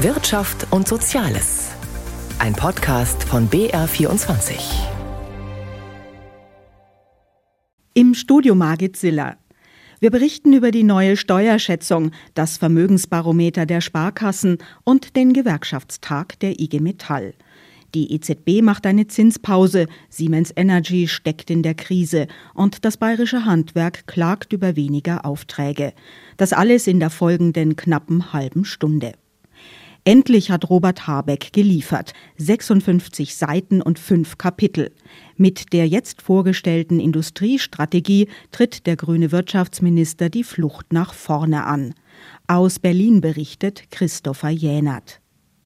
Wirtschaft 0.00 0.66
und 0.72 0.86
Soziales. 0.86 1.70
Ein 2.38 2.52
Podcast 2.52 3.24
von 3.24 3.48
BR24. 3.48 4.58
Im 7.94 8.12
Studio 8.12 8.54
Margit 8.54 8.98
Siller. 8.98 9.38
Wir 9.98 10.10
berichten 10.10 10.52
über 10.52 10.70
die 10.70 10.82
neue 10.82 11.16
Steuerschätzung, 11.16 12.10
das 12.34 12.58
Vermögensbarometer 12.58 13.64
der 13.64 13.80
Sparkassen 13.80 14.58
und 14.84 15.16
den 15.16 15.32
Gewerkschaftstag 15.32 16.38
der 16.40 16.60
IG 16.60 16.78
Metall. 16.80 17.32
Die 17.94 18.12
EZB 18.12 18.60
macht 18.60 18.84
eine 18.84 19.06
Zinspause, 19.06 19.86
Siemens 20.10 20.52
Energy 20.54 21.08
steckt 21.08 21.50
in 21.50 21.62
der 21.62 21.74
Krise 21.74 22.26
und 22.52 22.84
das 22.84 22.98
bayerische 22.98 23.46
Handwerk 23.46 24.06
klagt 24.06 24.52
über 24.52 24.76
weniger 24.76 25.24
Aufträge. 25.24 25.94
Das 26.36 26.52
alles 26.52 26.86
in 26.86 27.00
der 27.00 27.08
folgenden 27.08 27.76
knappen 27.76 28.34
halben 28.34 28.66
Stunde. 28.66 29.14
Endlich 30.06 30.52
hat 30.52 30.70
Robert 30.70 31.08
Habeck 31.08 31.52
geliefert. 31.52 32.12
56 32.36 33.34
Seiten 33.34 33.82
und 33.82 33.98
fünf 33.98 34.38
Kapitel. 34.38 34.92
Mit 35.36 35.72
der 35.72 35.88
jetzt 35.88 36.22
vorgestellten 36.22 37.00
Industriestrategie 37.00 38.28
tritt 38.52 38.86
der 38.86 38.94
grüne 38.94 39.32
Wirtschaftsminister 39.32 40.30
die 40.30 40.44
Flucht 40.44 40.92
nach 40.92 41.12
vorne 41.12 41.64
an. 41.64 41.92
Aus 42.46 42.78
Berlin 42.78 43.20
berichtet 43.20 43.90
Christopher 43.90 44.50
Jänert. 44.50 45.20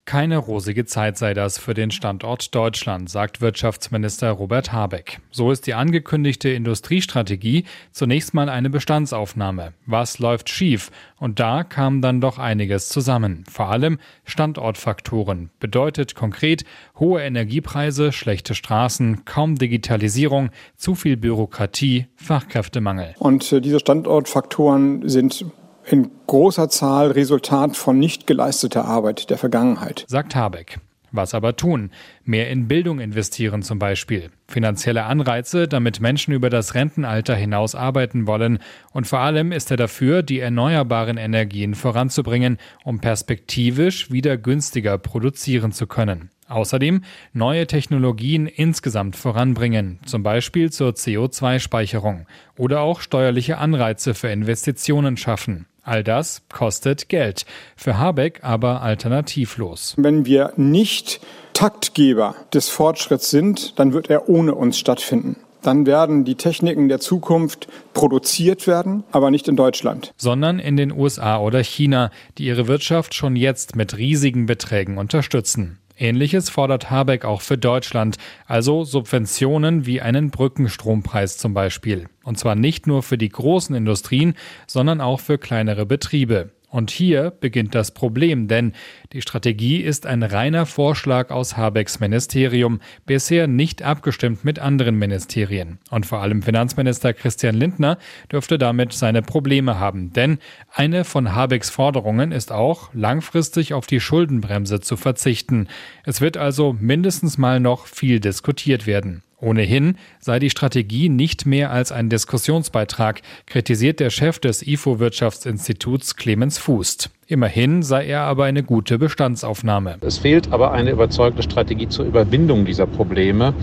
Keine 0.07 0.39
rosige 0.39 0.87
Zeit 0.87 1.19
sei 1.19 1.35
das 1.35 1.59
für 1.59 1.73
den 1.73 1.93
Standort 1.93 2.53
Deutschland, 2.55 3.09
sagt 3.09 3.41
Wirtschaftsminister 3.41 4.31
Robert 4.33 4.73
Habeck. 4.73 5.21
So 5.31 5.53
ist 5.53 5.69
die 5.69 5.75
angekündigte 5.75 6.49
Industriestrategie 6.49 7.65
zunächst 7.93 8.35
mal 8.35 8.49
eine 8.49 8.71
Bestandsaufnahme. 8.71 9.75
Was 9.87 10.19
läuft 10.19 10.49
schief? 10.49 10.91
Und 11.19 11.39
da 11.39 11.63
kam 11.63 12.03
dann 12.03 12.21
doch 12.21 12.39
einiges 12.39 12.89
zusammen. 12.89 13.45
Vor 13.49 13.69
allem 13.69 13.99
Standortfaktoren. 14.25 15.51
Bedeutet 15.61 16.17
konkret 16.17 16.65
hohe 16.99 17.21
Energiepreise, 17.21 18.11
schlechte 18.11 18.57
Straßen, 18.57 19.25
kaum 19.25 19.57
Digitalisierung, 19.57 20.51
zu 20.77 20.97
viel 20.97 21.17
Bürokratie, 21.17 22.07
Fachkräftemangel. 22.17 23.15
Und 23.19 23.53
äh, 23.53 23.61
diese 23.61 23.79
Standortfaktoren 23.79 25.09
sind 25.09 25.45
in 25.93 26.11
großer 26.27 26.69
Zahl 26.69 27.11
Resultat 27.11 27.77
von 27.77 27.99
nicht 27.99 28.27
geleisteter 28.27 28.85
Arbeit 28.85 29.31
der 29.31 29.39
Vergangenheit. 29.39 30.05
Sagt 30.09 30.35
Habeck. 30.35 30.79
Was 31.13 31.35
aber 31.35 31.57
tun? 31.57 31.91
Mehr 32.25 32.51
in 32.51 32.69
Bildung 32.69 33.01
investieren 33.01 33.63
zum 33.63 33.81
Beispiel. 33.81 34.31
Finanzielle 34.47 35.05
Anreize, 35.05 35.67
damit 35.67 36.01
Menschen 36.01 36.33
über 36.33 36.51
das 36.51 36.75
Rentenalter 36.75 37.35
hinaus 37.35 37.75
arbeiten 37.75 38.29
wollen. 38.29 38.61
Und 38.93 39.09
vor 39.09 39.19
allem 39.19 39.51
ist 39.51 39.71
er 39.73 39.77
dafür, 39.77 40.23
die 40.23 40.39
erneuerbaren 40.39 41.17
Energien 41.17 41.75
voranzubringen, 41.75 42.59
um 42.85 43.01
perspektivisch 43.01 44.13
wieder 44.13 44.37
günstiger 44.37 44.99
produzieren 44.99 45.73
zu 45.73 45.89
können. 45.89 46.31
Außerdem 46.47 47.03
neue 47.33 47.67
Technologien 47.67 48.47
insgesamt 48.47 49.15
voranbringen, 49.15 50.01
zum 50.05 50.25
Beispiel 50.25 50.71
zur 50.73 50.91
CO2-Speicherung 50.91 52.27
oder 52.57 52.81
auch 52.81 53.01
steuerliche 53.01 53.59
Anreize 53.59 54.15
für 54.15 54.29
Investitionen 54.29 55.17
schaffen. 55.17 55.67
All 55.91 56.05
das 56.05 56.43
kostet 56.53 57.09
Geld, 57.09 57.45
für 57.75 57.99
Habeck 57.99 58.45
aber 58.45 58.81
alternativlos. 58.81 59.95
Wenn 59.97 60.25
wir 60.25 60.53
nicht 60.55 61.19
Taktgeber 61.53 62.37
des 62.55 62.69
Fortschritts 62.69 63.29
sind, 63.31 63.77
dann 63.77 63.93
wird 63.93 64.09
er 64.09 64.29
ohne 64.29 64.55
uns 64.55 64.79
stattfinden. 64.79 65.35
Dann 65.63 65.87
werden 65.87 66.25
die 66.25 66.37
Techniken 66.37 66.89
der 66.89 67.01
Zukunft 67.01 67.67
produziert 67.93 68.69
werden, 68.69 69.03
aber 69.11 69.33
nicht 69.33 69.49
in 69.49 69.57
Deutschland. 69.57 70.15
Sondern 70.17 70.61
in 70.61 70.77
den 70.77 70.93
USA 70.93 71.41
oder 71.41 71.59
China, 71.59 72.13
die 72.39 72.45
ihre 72.45 72.69
Wirtschaft 72.69 73.13
schon 73.13 73.35
jetzt 73.35 73.75
mit 73.75 73.97
riesigen 73.99 74.47
Beträgen 74.47 74.97
unterstützen. 74.97 75.80
Ähnliches 76.01 76.49
fordert 76.49 76.91
Habeck 76.91 77.25
auch 77.25 77.43
für 77.43 77.59
Deutschland, 77.59 78.17
also 78.47 78.85
Subventionen 78.85 79.87
wie 79.87 80.01
einen 80.01 80.31
Brückenstrompreis 80.31 81.37
zum 81.37 81.55
Beispiel. 81.55 82.09
Und 82.25 82.39
zwar 82.39 82.55
nicht 82.55 82.87
nur 82.87 83.03
für 83.03 83.19
die 83.19 83.29
großen 83.29 83.77
Industrien, 83.77 84.35
sondern 84.67 85.01
auch 85.01 85.21
für 85.21 85.39
kleinere 85.39 85.85
Betriebe. 85.87 86.51
Und 86.71 86.93
hier 86.93 87.33
beginnt 87.33 87.75
das 87.75 87.91
Problem, 87.91 88.47
denn 88.47 88.75
die 89.13 89.23
Strategie 89.23 89.79
ist 89.79 90.07
ein 90.07 90.23
reiner 90.23 90.67
Vorschlag 90.67 91.31
aus 91.31 91.57
Habecks 91.57 91.99
Ministerium, 91.99 92.81
bisher 93.07 93.49
nicht 93.49 93.83
abgestimmt 93.83 94.45
mit 94.45 94.61
anderen 94.61 94.97
Ministerien. 94.97 95.81
Und 95.91 96.07
vor 96.07 96.21
allem 96.21 96.43
Finanzminister 96.43 97.13
Christian 97.13 97.57
Lindner 97.57 97.99
dürfte 98.31 98.57
damit 98.57 98.93
seine 98.93 99.21
Probleme 99.23 99.81
haben, 99.81 100.13
denn 100.13 100.39
eine 100.73 101.05
von 101.05 101.35
Habecks 101.35 101.71
Forderungen 101.71 102.31
ist 102.31 102.53
auch, 102.53 102.95
langfristig 102.95 103.75
auf 103.75 103.89
die 103.89 104.01
Schuldenbremse 104.01 104.79
zu 104.79 104.97
verzichten. 104.97 105.67
Es 106.05 106.21
wird 106.21 106.37
also 106.37 106.77
mindestens 106.79 107.37
mal 107.37 107.59
noch 107.59 107.87
viel 107.87 108.21
diskutiert 108.21 108.87
werden. 108.87 109.25
Ohnehin 109.41 109.97
sei 110.19 110.39
die 110.39 110.51
Strategie 110.51 111.09
nicht 111.09 111.47
mehr 111.47 111.71
als 111.71 111.93
ein 111.93 112.09
Diskussionsbeitrag, 112.09 113.23
kritisiert 113.47 114.01
der 114.01 114.11
Chef 114.11 114.39
des 114.39 114.67
IFO-Wirtschaftsinstituts 114.67 116.17
Clemens 116.17 116.59
Fußt. 116.59 117.11
Immerhin 117.27 117.83
sei 117.83 118.07
er 118.07 118.23
aber 118.23 118.45
eine 118.45 118.63
gute 118.63 118.99
Bestandsaufnahme. 118.99 119.99
Es 120.01 120.19
fehlt 120.19 120.53
aber 120.53 120.73
eine 120.73 120.91
überzeugte 120.91 121.43
Strategie 121.43 121.89
zur 121.89 122.05
Überwindung 122.05 122.65
dieser 122.65 122.87
Probleme. 122.87 123.55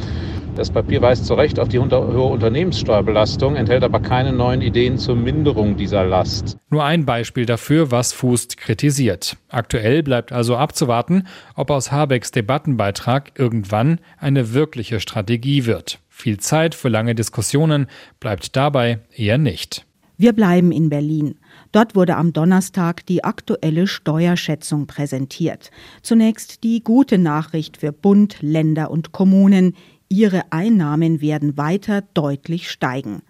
Das 0.57 0.72
Papier 0.72 1.03
weist 1.03 1.28
zu 1.28 1.35
Recht 1.35 1.59
auf 1.59 1.68
die 1.68 1.78
hohe 1.78 2.31
Unternehmenssteuerbelastung, 2.31 3.56
enthält 3.56 3.84
aber 3.84 4.00
keine 4.00 4.34
neuen 4.34 4.63
Ideen 4.63 4.97
zur 4.97 5.16
Minderung 5.16 5.78
dieser 5.78 6.03
Last. 6.03 6.57
Nur 6.72 6.84
ein 6.84 7.06
Beispiel 7.06 7.45
dafür, 7.45 7.91
was 7.91 8.12
Fußt 8.12 8.57
kritisiert. 8.57 9.38
Aktuell 9.50 10.01
bleibt 10.01 10.31
also 10.31 10.56
abzuwarten, 10.56 11.28
ob 11.53 11.69
aus 11.69 11.91
Habecks 11.91 12.31
Debattenbeitrag 12.31 13.34
irgendwann 13.38 14.00
eine 14.17 14.56
wirkliche 14.56 15.00
Strategie 15.00 15.67
wird. 15.67 16.00
Viel 16.09 16.40
Zeit 16.40 16.73
für 16.73 16.90
lange 16.90 17.13
Diskussionen 17.13 17.85
bleibt 18.19 18.56
dabei 18.56 19.01
eher 19.16 19.38
nicht. 19.38 19.85
Wir 20.19 20.34
bleiben 20.34 20.72
in 20.72 20.90
Berlin. 20.90 21.35
Dort 21.72 21.96
wurde 21.96 22.16
am 22.16 22.34
Donnerstag 22.34 23.06
die 23.06 23.23
aktuelle 23.23 23.85
Steuerschätzung 23.85 24.88
präsentiert. 24.88 25.69
Zunächst 26.01 26.63
die 26.63 26.84
gute 26.84 27.19
Nachricht 27.19 27.78
für 27.78 27.91
Bund, 27.91 28.38
Länder 28.41 28.90
und 28.90 29.12
Kommunen. 29.12 29.75
Ihre 30.09 30.51
Einnahmen 30.51 31.22
werden 31.22 31.57
weiter 31.57 32.03
deutlich 32.13 32.69
steigen. 32.69 33.22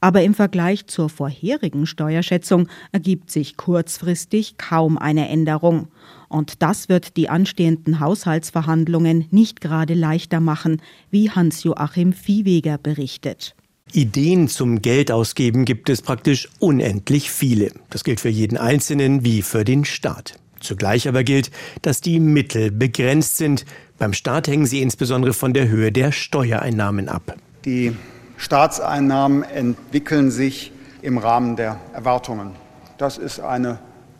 Aber 0.00 0.22
im 0.22 0.34
Vergleich 0.34 0.86
zur 0.86 1.08
vorherigen 1.08 1.86
Steuerschätzung 1.86 2.68
ergibt 2.92 3.30
sich 3.30 3.56
kurzfristig 3.56 4.58
kaum 4.58 4.98
eine 4.98 5.28
Änderung. 5.28 5.88
Und 6.28 6.62
das 6.62 6.88
wird 6.88 7.16
die 7.16 7.28
anstehenden 7.28 8.00
Haushaltsverhandlungen 8.00 9.26
nicht 9.30 9.60
gerade 9.60 9.94
leichter 9.94 10.40
machen, 10.40 10.82
wie 11.10 11.30
Hans-Joachim 11.30 12.12
Viehweger 12.12 12.78
berichtet. 12.78 13.54
Ideen 13.92 14.48
zum 14.48 14.82
Geldausgeben 14.82 15.64
gibt 15.64 15.88
es 15.88 16.02
praktisch 16.02 16.48
unendlich 16.58 17.30
viele. 17.30 17.70
Das 17.88 18.04
gilt 18.04 18.20
für 18.20 18.28
jeden 18.28 18.58
Einzelnen 18.58 19.24
wie 19.24 19.42
für 19.42 19.64
den 19.64 19.84
Staat. 19.84 20.38
Zugleich 20.60 21.06
aber 21.06 21.22
gilt, 21.22 21.50
dass 21.82 22.00
die 22.00 22.18
Mittel 22.18 22.70
begrenzt 22.70 23.36
sind. 23.36 23.64
Beim 23.98 24.12
Staat 24.12 24.46
hängen 24.46 24.66
sie 24.66 24.82
insbesondere 24.82 25.32
von 25.32 25.54
der 25.54 25.68
Höhe 25.68 25.90
der 25.90 26.12
Steuereinnahmen 26.12 27.08
ab. 27.08 27.34
Die 27.64 27.96
Staatseinnahmen 28.36 29.42
entwickeln 29.42 30.30
sich 30.30 30.72
im 31.00 31.16
Rahmen 31.18 31.56
der 31.56 31.78
Erwartungen. 31.94 32.52
Das 32.98 33.16
ist 33.16 33.40
eine 33.40 33.78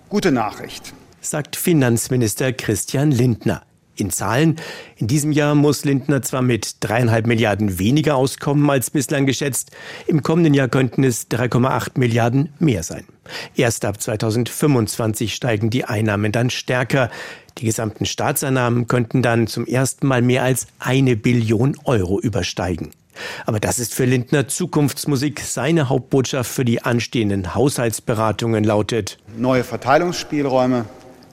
gute 0.09 0.32
Nachricht, 0.32 0.94
sagt 1.20 1.56
Finanzminister 1.56 2.53
Christian 2.53 3.10
Lindner. 3.10 3.66
In 3.96 4.10
Zahlen, 4.10 4.56
in 4.96 5.06
diesem 5.06 5.32
Jahr 5.32 5.54
muss 5.54 5.84
Lindner 5.84 6.20
zwar 6.20 6.42
mit 6.42 6.76
dreieinhalb 6.80 7.26
Milliarden 7.26 7.78
weniger 7.78 8.16
auskommen 8.16 8.68
als 8.68 8.90
bislang 8.90 9.24
geschätzt, 9.24 9.70
im 10.06 10.22
kommenden 10.22 10.52
Jahr 10.52 10.68
könnten 10.68 11.02
es 11.02 11.30
3,8 11.30 11.92
Milliarden 11.98 12.52
mehr 12.58 12.82
sein. 12.82 13.04
Erst 13.56 13.86
ab 13.86 14.00
2025 14.00 15.34
steigen 15.34 15.70
die 15.70 15.86
Einnahmen 15.86 16.30
dann 16.30 16.50
stärker. 16.50 17.10
Die 17.58 17.64
gesamten 17.64 18.04
Staatseinnahmen 18.04 18.87
könnten 18.87 19.22
dann 19.22 19.46
zum 19.46 19.66
ersten 19.66 20.06
Mal 20.06 20.20
mehr 20.20 20.42
als 20.42 20.66
eine 20.78 21.16
Billion 21.16 21.75
Euro 21.84 22.20
übersteigen. 22.20 22.90
Aber 23.46 23.60
das 23.60 23.78
ist 23.78 23.94
für 23.94 24.04
Lindner 24.04 24.46
Zukunftsmusik. 24.46 25.40
Seine 25.40 25.88
Hauptbotschaft 25.88 26.50
für 26.50 26.66
die 26.66 26.82
anstehenden 26.82 27.54
Haushaltsberatungen 27.54 28.62
lautet 28.62 29.19
Neue 29.38 29.64
Verteilungsspielräume, 29.64 30.84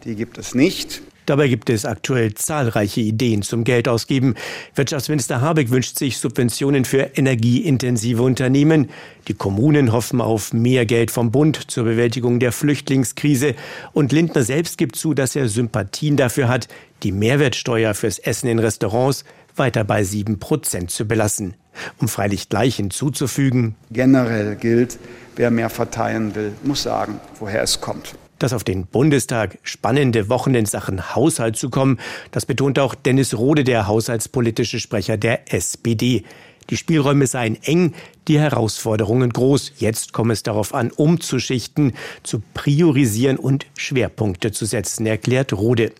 die 0.05 0.15
gibt 0.15 0.37
es 0.37 0.55
nicht. 0.55 1.01
Dabei 1.25 1.47
gibt 1.47 1.69
es 1.69 1.85
aktuell 1.85 2.33
zahlreiche 2.33 3.01
Ideen 3.01 3.41
zum 3.41 3.63
Geldausgeben. 3.63 4.35
Wirtschaftsminister 4.75 5.41
Habeck 5.41 5.71
wünscht 5.71 5.97
sich 5.97 6.17
Subventionen 6.17 6.85
für 6.85 7.11
energieintensive 7.15 8.21
Unternehmen. 8.21 8.89
Die 9.27 9.33
Kommunen 9.33 9.91
hoffen 9.91 10.19
auf 10.19 10.53
mehr 10.53 10.85
Geld 10.85 11.11
vom 11.11 11.31
Bund 11.31 11.71
zur 11.71 11.85
Bewältigung 11.85 12.39
der 12.39 12.51
Flüchtlingskrise. 12.51 13.55
Und 13.93 14.11
Lindner 14.11 14.43
selbst 14.43 14.77
gibt 14.77 14.95
zu, 14.95 15.13
dass 15.13 15.35
er 15.35 15.47
Sympathien 15.47 16.17
dafür 16.17 16.47
hat, 16.47 16.67
die 17.03 17.11
Mehrwertsteuer 17.11 17.93
fürs 17.93 18.19
Essen 18.19 18.47
in 18.47 18.59
Restaurants 18.59 19.23
weiter 19.55 19.83
bei 19.83 20.03
sieben 20.03 20.39
Prozent 20.39 20.91
zu 20.91 21.05
belassen. 21.05 21.53
Um 21.99 22.07
freilich 22.07 22.49
gleich 22.49 22.75
hinzuzufügen, 22.75 23.75
generell 23.91 24.55
gilt, 24.55 24.99
wer 25.35 25.51
mehr 25.51 25.69
verteilen 25.69 26.35
will, 26.35 26.53
muss 26.63 26.83
sagen, 26.83 27.19
woher 27.39 27.63
es 27.63 27.81
kommt. 27.81 28.15
Dass 28.43 28.51
auf 28.51 28.65
den 28.65 28.87
Bundestag 28.87 29.57
spannende 29.63 30.27
Wochen 30.27 30.53
in 30.53 30.65
Sachen 30.65 31.15
Haushalt 31.15 31.55
zu 31.55 31.69
kommen, 31.69 31.97
das 32.31 32.45
betont 32.45 32.77
auch 32.77 32.93
Dennis 32.93 33.37
Rode, 33.37 33.63
der 33.63 33.87
haushaltspolitische 33.87 34.81
Sprecher 34.81 35.15
der 35.15 35.53
SPD. 35.53 36.25
Die 36.69 36.75
Spielräume 36.75 37.25
seien 37.25 37.57
eng, 37.63 37.93
die 38.27 38.39
Herausforderungen 38.39 39.31
groß. 39.31 39.71
Jetzt 39.77 40.11
komme 40.11 40.33
es 40.33 40.43
darauf 40.43 40.73
an, 40.73 40.91
umzuschichten, 40.91 41.93
zu 42.23 42.43
priorisieren 42.53 43.37
und 43.37 43.65
Schwerpunkte 43.77 44.51
zu 44.51 44.65
setzen, 44.65 45.05
erklärt 45.05 45.53
Rode. 45.53 45.93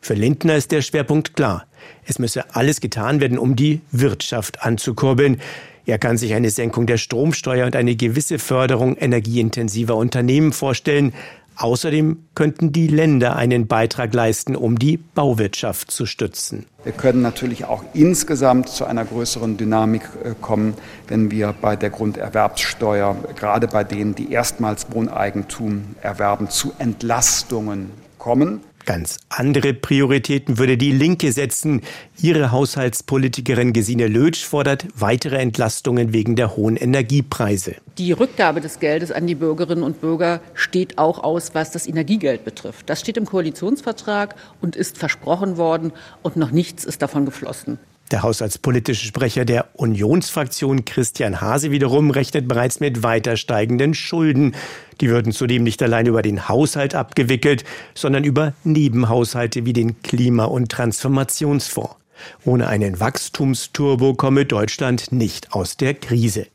Für 0.00 0.14
Lindner 0.14 0.56
ist 0.56 0.72
der 0.72 0.80
Schwerpunkt 0.80 1.36
klar. 1.36 1.66
Es 2.06 2.18
müsse 2.18 2.54
alles 2.54 2.80
getan 2.80 3.20
werden, 3.20 3.36
um 3.36 3.54
die 3.54 3.82
Wirtschaft 3.92 4.62
anzukurbeln. 4.62 5.42
Er 5.84 5.98
kann 5.98 6.16
sich 6.16 6.34
eine 6.34 6.50
Senkung 6.50 6.86
der 6.86 6.96
Stromsteuer 6.96 7.64
und 7.64 7.76
eine 7.76 7.94
gewisse 7.94 8.40
Förderung 8.40 8.96
energieintensiver 8.96 9.94
Unternehmen 9.94 10.52
vorstellen. 10.52 11.12
Außerdem 11.56 12.18
könnten 12.34 12.72
die 12.72 12.86
Länder 12.86 13.34
einen 13.36 13.66
Beitrag 13.66 14.12
leisten, 14.12 14.56
um 14.56 14.78
die 14.78 14.98
Bauwirtschaft 14.98 15.90
zu 15.90 16.04
stützen. 16.04 16.66
Wir 16.84 16.92
können 16.92 17.22
natürlich 17.22 17.64
auch 17.64 17.82
insgesamt 17.94 18.68
zu 18.68 18.84
einer 18.84 19.04
größeren 19.04 19.56
Dynamik 19.56 20.02
äh, 20.22 20.34
kommen, 20.40 20.74
wenn 21.08 21.30
wir 21.30 21.54
bei 21.58 21.74
der 21.74 21.90
Grunderwerbssteuer, 21.90 23.16
gerade 23.36 23.68
bei 23.68 23.84
denen, 23.84 24.14
die 24.14 24.30
erstmals 24.30 24.92
Wohneigentum 24.92 25.96
erwerben, 26.02 26.50
zu 26.50 26.72
Entlastungen 26.78 27.90
kommen. 28.18 28.60
Ganz 28.86 29.18
andere 29.28 29.74
Prioritäten 29.74 30.58
würde 30.58 30.76
die 30.76 30.92
Linke 30.92 31.32
setzen. 31.32 31.82
Ihre 32.22 32.52
Haushaltspolitikerin 32.52 33.72
Gesine 33.72 34.06
Lötsch 34.06 34.44
fordert 34.44 34.86
weitere 34.94 35.38
Entlastungen 35.38 36.12
wegen 36.12 36.36
der 36.36 36.56
hohen 36.56 36.76
Energiepreise. 36.76 37.74
Die 37.98 38.12
Rückgabe 38.12 38.60
des 38.60 38.78
Geldes 38.78 39.10
an 39.10 39.26
die 39.26 39.34
Bürgerinnen 39.34 39.82
und 39.82 40.00
Bürger 40.00 40.40
steht 40.54 40.98
auch 40.98 41.24
aus, 41.24 41.52
was 41.52 41.72
das 41.72 41.88
Energiegeld 41.88 42.44
betrifft. 42.44 42.88
Das 42.88 43.00
steht 43.00 43.16
im 43.16 43.26
Koalitionsvertrag 43.26 44.36
und 44.60 44.76
ist 44.76 44.98
versprochen 44.98 45.56
worden 45.56 45.92
und 46.22 46.36
noch 46.36 46.52
nichts 46.52 46.84
ist 46.84 47.02
davon 47.02 47.24
geflossen. 47.24 47.80
Der 48.12 48.22
haushaltspolitische 48.22 49.04
Sprecher 49.04 49.44
der 49.44 49.66
Unionsfraktion 49.74 50.84
Christian 50.84 51.40
Hase 51.40 51.72
wiederum 51.72 52.10
rechnet 52.10 52.46
bereits 52.46 52.78
mit 52.78 53.02
weiter 53.02 53.36
steigenden 53.36 53.94
Schulden. 53.94 54.54
Die 55.00 55.08
würden 55.08 55.32
zudem 55.32 55.64
nicht 55.64 55.82
allein 55.82 56.06
über 56.06 56.22
den 56.22 56.48
Haushalt 56.48 56.94
abgewickelt, 56.94 57.64
sondern 57.94 58.22
über 58.22 58.52
Nebenhaushalte 58.62 59.66
wie 59.66 59.72
den 59.72 60.02
Klima- 60.02 60.44
und 60.44 60.70
Transformationsfonds. 60.70 61.96
Ohne 62.44 62.68
einen 62.68 63.00
Wachstumsturbo 63.00 64.14
komme 64.14 64.46
Deutschland 64.46 65.10
nicht 65.10 65.52
aus 65.52 65.76
der 65.76 65.94
Krise. 65.94 66.46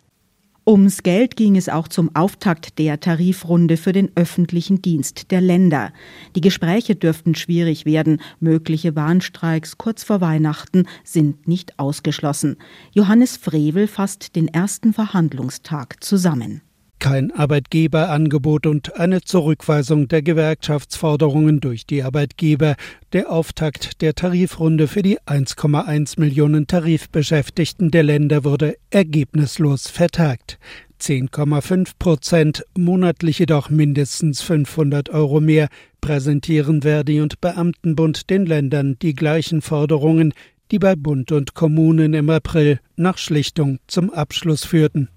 Ums 0.66 1.02
Geld 1.02 1.38
ging 1.38 1.58
es 1.58 1.70
auch 1.70 1.88
zum 1.88 2.16
Auftakt 2.16 2.78
der 2.78 3.00
Tarifrunde 3.00 3.78
für 3.78 3.94
den 3.94 4.12
öffentlichen 4.16 4.80
Dienst 4.80 5.32
der 5.32 5.42
Länder. 5.42 5.92
Die 6.36 6.42
Gespräche 6.42 6.96
dürften 6.96 7.34
schwierig 7.34 7.86
werden. 7.86 8.22
Mögliche 8.40 8.96
Warnstreiks 8.96 9.80
kurz 9.80 10.04
vor 10.04 10.22
Weihnachten 10.22 10.86
sind 11.04 11.48
nicht 11.48 11.80
ausgeschlossen. 11.80 12.58
Johannes 12.94 13.38
Frevel 13.38 13.88
fasst 13.88 14.36
den 14.36 14.48
ersten 14.48 14.94
Verhandlungstag 14.94 16.04
zusammen 16.04 16.62
kein 17.02 17.32
Arbeitgeberangebot 17.32 18.68
und 18.68 18.96
eine 18.98 19.22
Zurückweisung 19.22 20.08
der 20.08 20.22
Gewerkschaftsforderungen 20.22 21.60
durch 21.60 21.88
die 21.88 22.04
Arbeitgeber, 22.04 22.76
der 23.12 23.32
Auftakt 23.32 24.02
der 24.02 24.14
Tarifrunde 24.14 24.88
für 24.88 25.02
die 25.02 25.20
1,1 25.20 26.20
Millionen 26.20 26.68
Tarifbeschäftigten 26.68 27.90
der 27.90 28.04
Länder 28.04 28.44
wurde 28.44 28.78
ergebnislos 28.92 29.88
vertagt. 29.88 30.60
10,5 31.02 31.94
Prozent, 31.98 32.66
monatlich 32.78 33.40
jedoch 33.40 33.72
mindestens 33.72 34.44
500 34.44 35.10
Euro 35.10 35.42
mehr, 35.42 35.70
präsentieren 36.02 36.84
Verdi 36.84 37.20
und 37.20 37.42
Beamtenbund 37.42 38.30
den 38.30 38.46
Ländern 38.46 38.98
die 39.02 39.16
gleichen 39.16 39.64
Forderungen, 39.64 40.36
die 40.72 40.80
bei 40.80 40.96
Bund 40.96 41.34
und 41.34 41.54
Kommunen 41.54 42.14
im 42.14 42.30
April 42.30 42.80
nach 42.96 43.18
Schlichtung 43.18 43.80
zum 43.88 44.10
Abschluss 44.10 44.64
führten. 44.64 45.10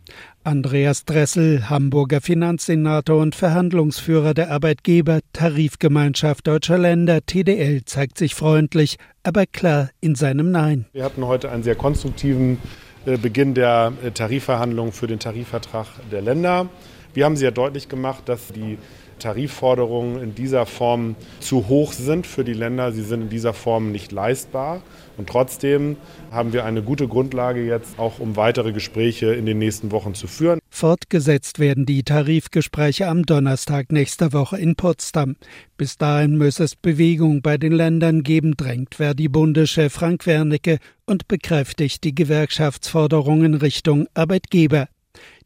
Andreas 0.43 1.05
Dressel, 1.05 1.71
Hamburger 1.71 2.21
Finanzsenator 2.21 3.21
und 3.21 3.37
Verhandlungsführer 3.37 4.35
der 4.35 4.51
Arbeitgeber 4.51 5.21
Tarifgemeinschaft 5.33 6.47
Deutscher 6.47 6.77
Länder 6.77 7.21
TDL, 7.25 7.85
zeigt 7.85 8.19
sich 8.19 8.35
freundlich, 8.35 8.99
aber 9.23 9.47
klar 9.47 9.91
in 10.01 10.17
seinem 10.17 10.51
Nein. 10.51 10.87
Wir 10.93 11.05
hatten 11.05 11.25
heute 11.25 11.51
einen 11.51 11.63
sehr 11.63 11.77
konstruktiven 11.77 12.59
äh, 13.07 13.17
Beginn 13.17 13.55
der 13.55 13.93
äh, 14.05 14.11
Tarifverhandlungen 14.11 14.93
für 14.93 15.07
den 15.07 15.21
Tarifvertrag 15.21 15.87
der 16.11 16.21
Länder. 16.21 16.69
Wir 17.15 17.25
haben 17.25 17.37
sehr 17.37 17.53
deutlich 17.53 17.89
gemacht, 17.89 18.25
dass 18.27 18.49
die 18.49 18.77
Tarifforderungen 19.19 20.23
in 20.23 20.35
dieser 20.35 20.67
Form 20.67 21.17
zu 21.41 21.69
hoch 21.69 21.93
sind 21.93 22.27
für 22.27 22.45
die 22.45 22.53
Länder. 22.53 22.93
Sie 22.93 23.03
sind 23.03 23.23
in 23.23 23.29
dieser 23.29 23.55
Form 23.55 23.93
nicht 23.93 24.13
leistbar. 24.13 24.83
Und 25.17 25.29
trotzdem 25.29 25.97
haben 26.31 26.53
wir 26.53 26.65
eine 26.65 26.83
gute 26.83 27.07
Grundlage 27.07 27.65
jetzt 27.65 27.99
auch, 27.99 28.19
um 28.19 28.37
weitere 28.37 28.73
Gespräche 28.73 29.35
in 29.35 29.47
den 29.47 29.59
nächsten 29.59 29.93
Wochen 29.93 30.15
zu 30.15 30.27
führen. 30.27 30.59
Fortgesetzt 30.71 31.61
werden 31.61 31.87
die 31.87 32.03
Tarifgespräche 32.03 33.07
am 33.07 33.25
Donnerstag 33.25 33.93
nächster 33.93 34.33
Woche 34.33 34.59
in 34.59 34.75
Potsdam. 34.75 35.37
Bis 35.77 35.99
dahin 35.99 36.37
muss 36.37 36.59
es 36.59 36.75
Bewegung 36.75 37.43
bei 37.43 37.59
den 37.59 37.73
Ländern 37.73 38.25
geben, 38.25 38.57
drängt 38.57 38.97
Verdi-Bundeschef 38.97 39.93
Frank 39.93 40.27
Wernicke 40.27 40.79
und 41.07 41.29
bekräftigt 41.29 42.03
die 42.03 42.15
Gewerkschaftsforderungen 42.15 43.55
Richtung 43.55 44.09
Arbeitgeber. 44.15 44.89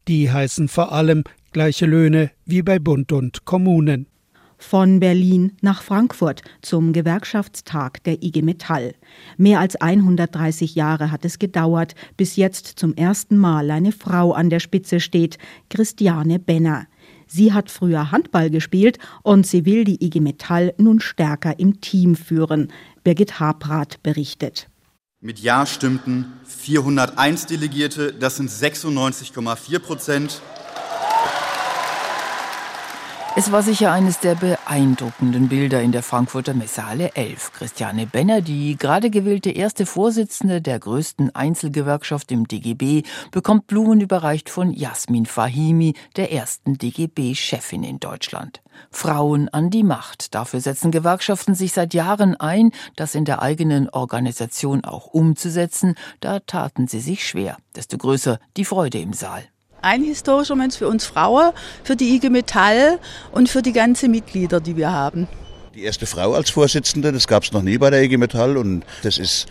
Die 0.07 0.31
heißen 0.31 0.67
vor 0.67 0.91
allem 0.91 1.23
gleiche 1.51 1.85
Löhne 1.85 2.31
wie 2.45 2.61
bei 2.61 2.79
Bund 2.79 3.11
und 3.11 3.45
Kommunen 3.45 4.07
von 4.59 4.99
Berlin 4.99 5.53
nach 5.61 5.81
Frankfurt 5.81 6.43
zum 6.61 6.93
Gewerkschaftstag 6.93 8.03
der 8.03 8.21
IG 8.21 8.41
Metall. 8.41 8.93
Mehr 9.37 9.59
als 9.59 9.77
130 9.77 10.75
Jahre 10.75 11.11
hat 11.11 11.25
es 11.25 11.39
gedauert, 11.39 11.95
bis 12.17 12.35
jetzt 12.35 12.67
zum 12.77 12.93
ersten 12.93 13.37
Mal 13.37 13.71
eine 13.71 13.91
Frau 13.91 14.33
an 14.33 14.49
der 14.49 14.59
Spitze 14.59 14.99
steht, 14.99 15.37
Christiane 15.69 16.39
Benner. 16.39 16.85
Sie 17.25 17.53
hat 17.53 17.71
früher 17.71 18.11
Handball 18.11 18.49
gespielt 18.49 18.99
und 19.23 19.47
sie 19.47 19.65
will 19.65 19.83
die 19.83 20.03
IG 20.03 20.19
Metall 20.19 20.73
nun 20.77 20.99
stärker 20.99 21.57
im 21.59 21.79
Team 21.79 22.15
führen. 22.15 22.71
Birgit 23.03 23.39
Habrath 23.39 24.03
berichtet. 24.03 24.67
Mit 25.21 25.39
Ja 25.39 25.65
stimmten 25.65 26.25
401 26.45 27.45
Delegierte, 27.45 28.13
das 28.13 28.37
sind 28.37 28.49
96,4 28.49 29.79
Prozent. 29.79 30.41
Es 33.35 33.51
war 33.51 33.61
sicher 33.61 33.91
eines 33.91 34.19
der 34.19 34.33
beeindruckenden 34.33 35.49
Bilder 35.49 35.81
in 35.81 35.91
der 35.91 36.01
Frankfurter 36.01 36.55
Messhalle 36.55 37.15
11. 37.15 37.53
Christiane 37.53 38.07
Benner, 38.07 38.41
die 38.41 38.75
gerade 38.75 39.11
gewählte 39.11 39.51
erste 39.51 39.85
Vorsitzende 39.85 40.61
der 40.61 40.79
größten 40.79 41.35
Einzelgewerkschaft 41.35 42.31
im 42.31 42.47
DGB, 42.47 43.03
bekommt 43.31 43.67
Blumen 43.67 44.01
überreicht 44.01 44.49
von 44.49 44.73
Jasmin 44.73 45.27
Fahimi, 45.27 45.93
der 46.15 46.31
ersten 46.31 46.79
DGB-Chefin 46.79 47.83
in 47.83 47.99
Deutschland. 47.99 48.61
Frauen 48.89 49.47
an 49.49 49.69
die 49.69 49.83
Macht. 49.83 50.33
Dafür 50.33 50.59
setzen 50.59 50.89
Gewerkschaften 50.89 51.53
sich 51.53 51.71
seit 51.71 51.93
Jahren 51.93 52.35
ein, 52.35 52.71
das 52.95 53.13
in 53.13 53.25
der 53.25 53.43
eigenen 53.43 53.89
Organisation 53.89 54.83
auch 54.83 55.05
umzusetzen. 55.05 55.95
Da 56.19 56.39
taten 56.39 56.87
sie 56.87 56.99
sich 56.99 57.25
schwer. 57.27 57.57
Desto 57.75 57.97
größer 57.97 58.39
die 58.57 58.65
Freude 58.65 58.97
im 58.97 59.13
Saal 59.13 59.43
ein 59.81 60.03
historischer 60.03 60.55
Mensch 60.55 60.77
für 60.77 60.87
uns 60.87 61.05
Frauen, 61.05 61.51
für 61.83 61.95
die 61.95 62.15
IG 62.15 62.29
Metall 62.29 62.99
und 63.31 63.49
für 63.49 63.61
die 63.61 63.73
ganzen 63.73 64.11
Mitglieder, 64.11 64.59
die 64.59 64.75
wir 64.75 64.91
haben. 64.91 65.27
Die 65.75 65.83
erste 65.83 66.05
Frau 66.05 66.33
als 66.33 66.49
Vorsitzende, 66.49 67.11
das 67.11 67.27
gab 67.27 67.43
es 67.43 67.51
noch 67.51 67.61
nie 67.61 67.77
bei 67.77 67.89
der 67.89 68.03
IG 68.03 68.17
Metall 68.17 68.57
und 68.57 68.83
das 69.03 69.17
ist, 69.17 69.47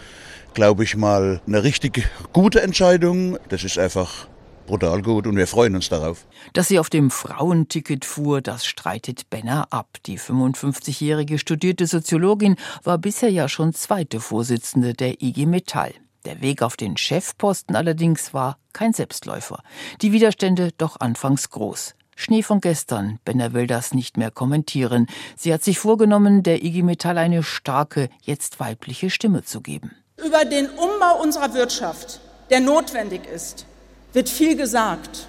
glaube 0.55 0.85
ich 0.85 0.97
mal, 0.97 1.41
eine 1.47 1.63
richtig 1.63 2.09
gute 2.33 2.61
Entscheidung. 2.61 3.39
Das 3.49 3.65
ist 3.65 3.79
einfach 3.79 4.27
brutal 4.69 5.03
gut 5.03 5.27
und 5.27 5.37
wir 5.37 5.47
freuen 5.47 5.75
uns 5.75 5.89
darauf. 5.89 6.27
Dass 6.53 6.69
sie 6.69 6.79
auf 6.79 6.91
dem 6.91 7.11
Frauenticket 7.11 8.05
fuhr, 8.05 8.41
das 8.41 8.67
streitet 8.67 9.31
Benner 9.31 9.67
ab. 9.71 9.97
Die 10.07 10.19
55-jährige 10.19 11.39
studierte 11.39 11.87
Soziologin 11.87 12.57
war 12.85 12.99
bisher 12.99 13.31
ja 13.31 13.49
schon 13.49 13.73
zweite 13.73 14.21
Vorsitzende 14.21 14.93
der 14.93 15.21
IG 15.23 15.47
Metall. 15.47 15.95
Der 16.29 16.43
Weg 16.43 16.61
auf 16.61 16.77
den 16.77 16.99
Chefposten 16.99 17.75
allerdings 17.75 18.35
war 18.35 18.59
kein 18.75 18.93
Selbstläufer. 18.93 19.63
Die 20.03 20.13
Widerstände 20.13 20.73
doch 20.77 21.01
anfangs 21.01 21.49
groß. 21.49 21.95
Schnee 22.17 22.43
von 22.43 22.61
gestern. 22.61 23.19
Benner 23.25 23.55
will 23.55 23.67
das 23.67 23.95
nicht 23.95 24.19
mehr 24.19 24.31
kommentieren. 24.31 25.07
Sie 25.39 25.55
hat 25.55 25.65
sich 25.65 25.79
vorgenommen, 25.79 26.43
der 26.43 26.63
IG 26.63 26.83
Metall 26.83 27.17
eine 27.17 27.43
starke, 27.43 28.11
jetzt 28.21 28.61
weibliche 28.61 29.09
Stimme 29.09 29.43
zu 29.43 29.63
geben. 29.63 29.93
Über 30.23 30.45
den 30.45 30.69
Umbau 30.69 31.19
unserer 31.23 31.55
Wirtschaft, 31.55 32.21
der 32.51 32.61
notwendig 32.61 33.25
ist, 33.25 33.65
wird 34.13 34.29
viel 34.29 34.55
gesagt 34.55 35.29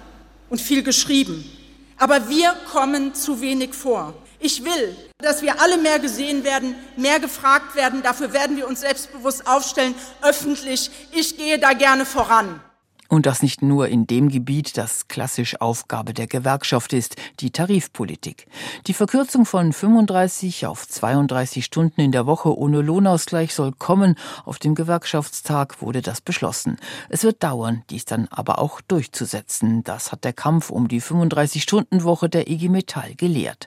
und 0.50 0.60
viel 0.60 0.82
geschrieben. 0.82 1.50
Aber 1.96 2.28
wir 2.28 2.54
kommen 2.70 3.14
zu 3.14 3.40
wenig 3.40 3.72
vor. 3.72 4.12
Ich 4.42 4.64
will, 4.64 4.96
dass 5.18 5.42
wir 5.42 5.60
alle 5.60 5.76
mehr 5.76 5.98
gesehen 5.98 6.44
werden, 6.44 6.74
mehr 6.96 7.20
gefragt 7.20 7.76
werden. 7.76 8.02
Dafür 8.02 8.32
werden 8.32 8.56
wir 8.56 8.66
uns 8.66 8.80
selbstbewusst 8.80 9.46
aufstellen, 9.46 9.94
öffentlich. 10.22 10.90
Ich 11.12 11.36
gehe 11.36 11.58
da 11.58 11.74
gerne 11.74 12.06
voran. 12.06 12.60
Und 13.10 13.26
das 13.26 13.42
nicht 13.42 13.60
nur 13.60 13.88
in 13.88 14.06
dem 14.06 14.28
Gebiet, 14.28 14.76
das 14.76 15.08
klassisch 15.08 15.60
Aufgabe 15.60 16.14
der 16.14 16.28
Gewerkschaft 16.28 16.92
ist, 16.92 17.16
die 17.40 17.50
Tarifpolitik. 17.50 18.46
Die 18.86 18.94
Verkürzung 18.94 19.46
von 19.46 19.72
35 19.72 20.66
auf 20.66 20.86
32 20.86 21.64
Stunden 21.64 22.02
in 22.02 22.12
der 22.12 22.26
Woche 22.26 22.56
ohne 22.56 22.80
Lohnausgleich 22.80 23.52
soll 23.52 23.72
kommen. 23.72 24.14
Auf 24.44 24.60
dem 24.60 24.76
Gewerkschaftstag 24.76 25.82
wurde 25.82 26.02
das 26.02 26.20
beschlossen. 26.20 26.76
Es 27.08 27.24
wird 27.24 27.42
dauern, 27.42 27.82
dies 27.90 28.04
dann 28.04 28.28
aber 28.30 28.60
auch 28.60 28.80
durchzusetzen. 28.80 29.82
Das 29.82 30.12
hat 30.12 30.22
der 30.22 30.32
Kampf 30.32 30.70
um 30.70 30.86
die 30.86 31.02
35-Stunden-Woche 31.02 32.28
der 32.28 32.48
IG 32.48 32.68
Metall 32.68 33.16
gelehrt. 33.16 33.66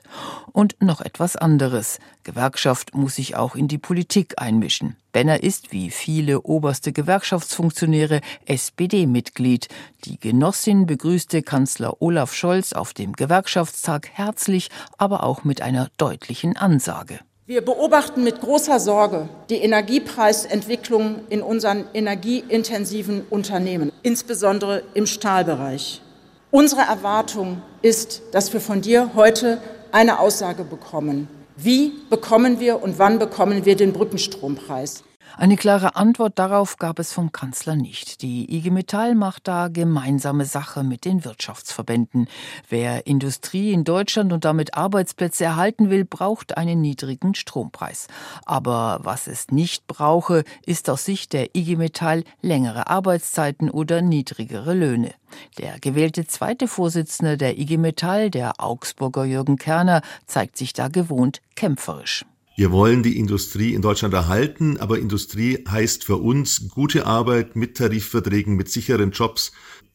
Und 0.52 0.74
noch 0.80 1.02
etwas 1.02 1.36
anderes. 1.36 1.98
Gewerkschaft 2.22 2.94
muss 2.94 3.16
sich 3.16 3.36
auch 3.36 3.56
in 3.56 3.68
die 3.68 3.76
Politik 3.76 4.40
einmischen. 4.40 4.96
Benner 5.14 5.44
ist, 5.44 5.70
wie 5.70 5.90
viele 5.90 6.40
oberste 6.40 6.92
Gewerkschaftsfunktionäre, 6.92 8.20
SPD-Mitglied. 8.46 9.68
Die 10.06 10.18
Genossin 10.18 10.86
begrüßte 10.86 11.42
Kanzler 11.42 12.02
Olaf 12.02 12.34
Scholz 12.34 12.72
auf 12.72 12.92
dem 12.94 13.12
Gewerkschaftstag 13.12 14.08
herzlich, 14.12 14.70
aber 14.98 15.22
auch 15.22 15.44
mit 15.44 15.62
einer 15.62 15.88
deutlichen 15.98 16.56
Ansage. 16.56 17.20
Wir 17.46 17.64
beobachten 17.64 18.24
mit 18.24 18.40
großer 18.40 18.80
Sorge 18.80 19.28
die 19.50 19.58
Energiepreisentwicklung 19.58 21.20
in 21.28 21.42
unseren 21.42 21.84
energieintensiven 21.94 23.22
Unternehmen, 23.30 23.92
insbesondere 24.02 24.82
im 24.94 25.06
Stahlbereich. 25.06 26.02
Unsere 26.50 26.82
Erwartung 26.82 27.62
ist, 27.82 28.22
dass 28.32 28.52
wir 28.52 28.60
von 28.60 28.80
dir 28.80 29.12
heute 29.14 29.60
eine 29.92 30.18
Aussage 30.18 30.64
bekommen. 30.64 31.28
Wie 31.56 31.92
bekommen 32.10 32.58
wir 32.58 32.82
und 32.82 32.98
wann 32.98 33.20
bekommen 33.20 33.64
wir 33.64 33.76
den 33.76 33.92
Brückenstrompreis? 33.92 35.04
Eine 35.36 35.56
klare 35.56 35.96
Antwort 35.96 36.38
darauf 36.38 36.76
gab 36.76 37.00
es 37.00 37.12
vom 37.12 37.32
Kanzler 37.32 37.74
nicht. 37.74 38.22
Die 38.22 38.54
IG 38.56 38.70
Metall 38.70 39.16
macht 39.16 39.48
da 39.48 39.66
gemeinsame 39.66 40.44
Sache 40.44 40.84
mit 40.84 41.04
den 41.04 41.24
Wirtschaftsverbänden. 41.24 42.28
Wer 42.68 43.08
Industrie 43.08 43.72
in 43.72 43.82
Deutschland 43.82 44.32
und 44.32 44.44
damit 44.44 44.74
Arbeitsplätze 44.74 45.44
erhalten 45.44 45.90
will, 45.90 46.04
braucht 46.04 46.56
einen 46.56 46.80
niedrigen 46.80 47.34
Strompreis. 47.34 48.06
Aber 48.44 49.00
was 49.02 49.26
es 49.26 49.48
nicht 49.48 49.88
brauche, 49.88 50.44
ist 50.66 50.88
aus 50.88 51.04
Sicht 51.04 51.32
der 51.32 51.56
IG 51.56 51.74
Metall 51.76 52.22
längere 52.40 52.86
Arbeitszeiten 52.86 53.70
oder 53.70 54.02
niedrigere 54.02 54.72
Löhne. 54.72 55.14
Der 55.58 55.80
gewählte 55.80 56.28
zweite 56.28 56.68
Vorsitzende 56.68 57.36
der 57.36 57.58
IG 57.58 57.76
Metall, 57.76 58.30
der 58.30 58.60
Augsburger 58.60 59.24
Jürgen 59.24 59.56
Kerner, 59.56 60.02
zeigt 60.26 60.56
sich 60.56 60.74
da 60.74 60.86
gewohnt 60.86 61.40
kämpferisch. 61.56 62.24
Wir 62.56 62.70
wollen 62.70 63.02
die 63.02 63.18
Industrie 63.18 63.74
in 63.74 63.82
Deutschland 63.82 64.14
erhalten, 64.14 64.76
aber 64.78 65.00
Industrie 65.00 65.64
heißt 65.68 66.04
für 66.04 66.18
uns 66.18 66.68
gute 66.68 67.04
Arbeit 67.04 67.56
mit 67.56 67.76
Tarifverträgen, 67.76 68.54
mit 68.54 68.70
sicheren 68.70 69.10
Jobs. 69.10 69.50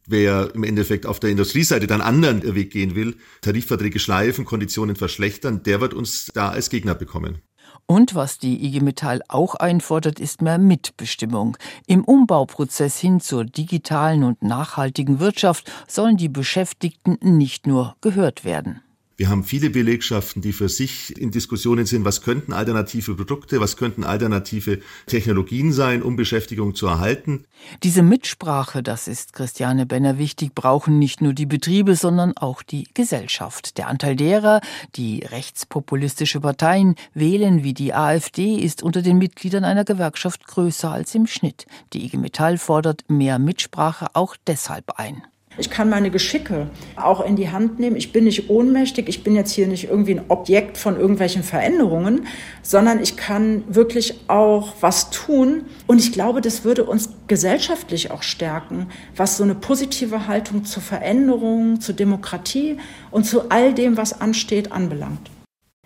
Wer 0.06 0.54
im 0.54 0.66
Endeffekt 0.66 1.06
auf 1.06 1.22
der 1.22 1.30
Industrieseite 1.30 1.88
dann 1.88 2.02
anderen 2.02 2.44
Weg 2.56 2.72
gehen 2.72 2.96
will, 2.96 3.16
Tarifverträge 3.40 4.00
schleifen, 4.00 4.44
Konditionen 4.44 4.98
verschlechtern, 4.98 5.64
der 5.64 5.80
wird 5.80 5.94
uns 5.94 6.32
da 6.34 6.50
als 6.50 6.70
Gegner 6.70 6.96
bekommen. 6.96 7.42
Und 7.86 8.14
was 8.14 8.40
die 8.40 8.66
IG 8.66 8.82
Metall 8.82 9.22
auch 9.30 9.56
einfordert, 9.56 10.20
ist 10.20 10.42
mehr 10.42 10.58
Mitbestimmung. 10.58 11.56
Im 11.88 12.04
Umbauprozess 12.04 13.00
hin 13.00 13.22
zur 13.22 13.46
digitalen 13.46 14.26
und 14.26 14.44
nachhaltigen 14.44 15.22
Wirtschaft 15.22 15.72
sollen 15.88 16.18
die 16.18 16.30
Beschäftigten 16.30 17.18
nicht 17.22 17.68
nur 17.68 17.96
gehört 18.02 18.44
werden. 18.44 18.82
Wir 19.20 19.28
haben 19.28 19.44
viele 19.44 19.70
Belegschaften, 19.70 20.42
die 20.42 20.54
für 20.54 20.70
sich 20.70 21.14
in 21.20 21.30
Diskussionen 21.30 21.86
sind, 21.86 22.06
was 22.06 22.22
könnten 22.22 22.54
alternative 22.54 23.16
Produkte, 23.16 23.60
was 23.60 23.76
könnten 23.76 24.06
alternative 24.06 24.80
Technologien 25.08 25.74
sein, 25.74 26.02
um 26.04 26.16
Beschäftigung 26.16 26.74
zu 26.74 26.88
erhalten. 26.88 27.44
Diese 27.84 28.02
Mitsprache, 28.02 28.82
das 28.82 29.10
ist 29.10 29.34
Christiane 29.34 29.86
Benner 29.86 30.18
wichtig, 30.20 30.56
brauchen 30.56 31.00
nicht 31.00 31.20
nur 31.22 31.34
die 31.34 31.46
Betriebe, 31.46 31.98
sondern 31.98 32.38
auch 32.38 32.64
die 32.64 32.88
Gesellschaft. 32.94 33.78
Der 33.78 33.90
Anteil 33.90 34.16
derer, 34.16 34.62
die 34.96 35.20
rechtspopulistische 35.20 36.40
Parteien 36.40 36.96
wählen 37.14 37.62
wie 37.62 37.74
die 37.74 37.94
AfD, 37.94 38.56
ist 38.56 38.82
unter 38.84 39.02
den 39.02 39.18
Mitgliedern 39.18 39.66
einer 39.66 39.84
Gewerkschaft 39.84 40.48
größer 40.48 40.92
als 40.92 41.14
im 41.14 41.28
Schnitt. 41.28 41.66
Die 41.92 42.06
IG 42.06 42.16
Metall 42.16 42.58
fordert 42.58 43.04
mehr 43.10 43.38
Mitsprache 43.38 44.08
auch 44.14 44.38
deshalb 44.48 44.92
ein. 44.98 45.24
Ich 45.60 45.70
kann 45.70 45.90
meine 45.90 46.12
Geschicke 46.12 46.68
auch 46.96 47.24
in 47.26 47.36
die 47.36 47.50
Hand 47.50 47.80
nehmen. 47.80 47.96
Ich 47.96 48.12
bin 48.12 48.24
nicht 48.24 48.50
ohnmächtig. 48.50 49.08
Ich 49.08 49.24
bin 49.24 49.36
jetzt 49.36 49.52
hier 49.52 49.68
nicht 49.68 49.90
irgendwie 49.90 50.16
ein 50.16 50.26
Objekt 50.30 50.78
von 50.78 50.98
irgendwelchen 50.98 51.44
Veränderungen, 51.44 52.28
sondern 52.62 53.02
ich 53.02 53.18
kann 53.18 53.64
wirklich 53.68 54.22
auch 54.28 54.74
was 54.82 55.10
tun. 55.10 55.64
Und 55.88 56.00
ich 56.00 56.12
glaube, 56.12 56.42
das 56.42 56.64
würde 56.64 56.84
uns 56.84 57.10
gesellschaftlich 57.28 58.12
auch 58.12 58.24
stärken, 58.24 58.88
was 59.16 59.38
so 59.38 59.44
eine 59.44 59.56
positive 59.56 60.28
Haltung 60.28 60.66
zur 60.66 60.84
Veränderung, 60.84 61.82
zur 61.82 61.96
Demokratie 61.96 62.78
und 63.12 63.26
zu 63.26 63.50
all 63.50 63.74
dem, 63.74 63.98
was 63.98 64.20
ansteht, 64.20 64.72
anbelangt. 64.72 65.30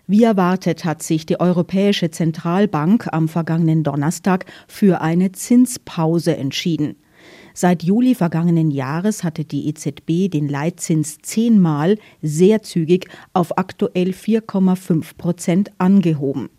Wie 0.06 0.22
erwartet 0.22 0.84
hat 0.84 1.02
sich 1.02 1.24
die 1.24 1.40
Europäische 1.40 2.10
Zentralbank 2.10 3.08
am 3.10 3.26
vergangenen 3.26 3.84
Donnerstag 3.84 4.44
für 4.68 5.00
eine 5.00 5.32
Zinspause 5.32 6.36
entschieden. 6.36 6.96
Seit 7.56 7.84
Juli 7.84 8.16
vergangenen 8.16 8.72
Jahres 8.72 9.22
hatte 9.22 9.44
die 9.44 9.68
EZB 9.68 10.28
den 10.28 10.48
Leitzins 10.48 11.18
zehnmal 11.22 11.98
sehr 12.20 12.62
zügig 12.62 13.08
auf 13.32 13.56
aktuell 13.56 14.10
4,5 14.10 15.16
Prozent 15.16 15.70
angehoben. 15.78 16.50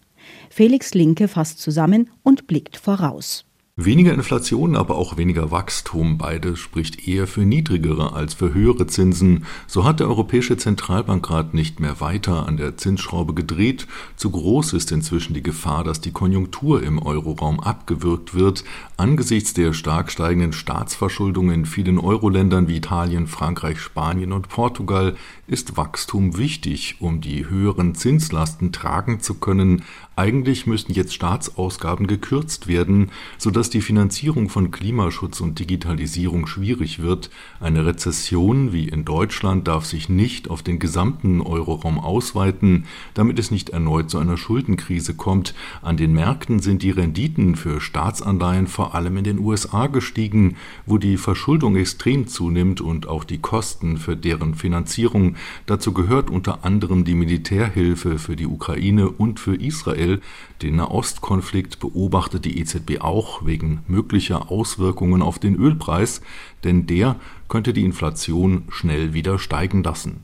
Felix 0.49 0.93
Linke 0.93 1.27
fasst 1.27 1.59
zusammen 1.59 2.09
und 2.23 2.47
blickt 2.47 2.77
voraus. 2.77 3.45
Weniger 3.77 4.13
Inflation, 4.13 4.77
aber 4.77 4.95
auch 4.95 5.17
weniger 5.17 5.51
Wachstum, 5.51 6.17
beides 6.17 6.59
spricht 6.59 7.09
eher 7.09 7.27
für 7.27 7.41
niedrigere 7.41 8.13
als 8.13 8.33
für 8.33 8.53
höhere 8.53 8.87
Zinsen. 8.87 9.45
So 9.67 9.83
hat 9.83 9.99
der 9.99 10.07
Europäische 10.07 10.55
Zentralbankrat 10.55 11.53
nicht 11.53 11.81
mehr 11.81 11.99
weiter 11.99 12.47
an 12.47 12.55
der 12.55 12.77
Zinsschraube 12.77 13.33
gedreht. 13.33 13.85
Zu 14.15 14.29
groß 14.29 14.71
ist 14.71 14.93
inzwischen 14.93 15.33
die 15.33 15.43
Gefahr, 15.43 15.83
dass 15.83 15.99
die 15.99 16.13
Konjunktur 16.13 16.83
im 16.83 16.99
Euroraum 16.99 17.59
abgewürgt 17.59 18.33
wird. 18.33 18.63
Angesichts 18.95 19.53
der 19.53 19.73
stark 19.73 20.09
steigenden 20.09 20.53
Staatsverschuldung 20.53 21.51
in 21.51 21.65
vielen 21.65 21.99
Euro-Ländern 21.99 22.69
wie 22.69 22.77
Italien, 22.77 23.27
Frankreich, 23.27 23.81
Spanien 23.81 24.31
und 24.31 24.47
Portugal 24.47 25.17
ist 25.47 25.75
Wachstum 25.75 26.37
wichtig, 26.37 26.95
um 27.01 27.19
die 27.19 27.49
höheren 27.49 27.93
Zinslasten 27.93 28.71
tragen 28.71 29.19
zu 29.19 29.33
können. 29.33 29.83
Eigentlich 30.15 30.65
müssten 30.65 30.93
jetzt 30.93 31.13
Staatsausgaben 31.13 32.07
gekürzt 32.07 32.67
werden, 32.67 33.11
sodass 33.37 33.64
die 33.69 33.81
Finanzierung 33.81 34.49
von 34.49 34.71
Klimaschutz 34.71 35.39
und 35.41 35.59
Digitalisierung 35.59 36.47
schwierig 36.47 37.01
wird. 37.01 37.29
Eine 37.59 37.85
Rezession 37.85 38.73
wie 38.73 38.89
in 38.89 39.05
Deutschland 39.05 39.67
darf 39.67 39.85
sich 39.85 40.09
nicht 40.09 40.49
auf 40.49 40.63
den 40.63 40.79
gesamten 40.79 41.41
Euroraum 41.41 41.99
ausweiten, 41.99 42.85
damit 43.13 43.39
es 43.39 43.51
nicht 43.51 43.69
erneut 43.69 44.09
zu 44.09 44.17
einer 44.17 44.37
Schuldenkrise 44.37 45.13
kommt. 45.13 45.55
An 45.81 45.97
den 45.97 46.13
Märkten 46.13 46.59
sind 46.59 46.83
die 46.83 46.91
Renditen 46.91 47.55
für 47.55 47.79
Staatsanleihen 47.79 48.67
vor 48.67 48.95
allem 48.95 49.17
in 49.17 49.23
den 49.23 49.39
USA 49.39 49.87
gestiegen, 49.87 50.57
wo 50.85 50.97
die 50.97 51.17
Verschuldung 51.17 51.75
extrem 51.75 52.27
zunimmt 52.27 52.81
und 52.81 53.07
auch 53.07 53.23
die 53.23 53.39
Kosten 53.39 53.97
für 53.97 54.17
deren 54.17 54.55
Finanzierung. 54.55 55.35
Dazu 55.65 55.93
gehört 55.93 56.29
unter 56.29 56.65
anderem 56.65 57.05
die 57.05 57.15
Militärhilfe 57.15 58.19
für 58.19 58.35
die 58.35 58.47
Ukraine 58.47 59.09
und 59.09 59.39
für 59.39 59.55
Israel. 59.55 60.21
Den 60.61 60.75
Nahostkonflikt 60.75 61.79
beobachtet 61.79 62.45
die 62.45 62.59
EZB 62.59 63.01
auch 63.01 63.45
wegen 63.45 63.54
möglicher 63.87 64.51
Auswirkungen 64.51 65.21
auf 65.21 65.39
den 65.39 65.55
Ölpreis, 65.55 66.21
denn 66.63 66.87
der 66.87 67.17
könnte 67.47 67.73
die 67.73 67.85
Inflation 67.85 68.65
schnell 68.69 69.13
wieder 69.13 69.39
steigen 69.39 69.83
lassen. 69.83 70.23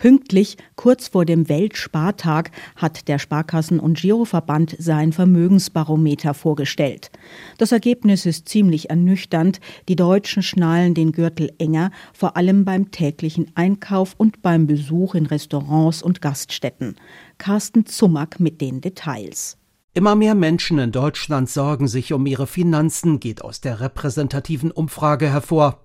Pünktlich 0.00 0.56
kurz 0.76 1.08
vor 1.08 1.26
dem 1.26 1.50
Weltspartag 1.50 2.52
hat 2.74 3.06
der 3.06 3.18
Sparkassen- 3.18 3.80
und 3.80 3.98
Giroverband 3.98 4.74
sein 4.78 5.12
Vermögensbarometer 5.12 6.32
vorgestellt. 6.32 7.10
Das 7.58 7.70
Ergebnis 7.70 8.24
ist 8.24 8.48
ziemlich 8.48 8.88
ernüchternd. 8.88 9.60
Die 9.90 9.96
Deutschen 9.96 10.42
schnallen 10.42 10.94
den 10.94 11.12
Gürtel 11.12 11.52
enger, 11.58 11.90
vor 12.14 12.38
allem 12.38 12.64
beim 12.64 12.90
täglichen 12.90 13.50
Einkauf 13.56 14.14
und 14.16 14.40
beim 14.40 14.66
Besuch 14.66 15.14
in 15.14 15.26
Restaurants 15.26 16.02
und 16.02 16.22
Gaststätten. 16.22 16.96
Carsten 17.36 17.84
Zummack 17.84 18.40
mit 18.40 18.62
den 18.62 18.80
Details. 18.80 19.59
Immer 19.92 20.14
mehr 20.14 20.36
Menschen 20.36 20.78
in 20.78 20.92
Deutschland 20.92 21.50
sorgen 21.50 21.88
sich 21.88 22.12
um 22.12 22.24
ihre 22.24 22.46
Finanzen, 22.46 23.18
geht 23.18 23.42
aus 23.42 23.60
der 23.60 23.80
repräsentativen 23.80 24.70
Umfrage 24.70 25.28
hervor. 25.28 25.84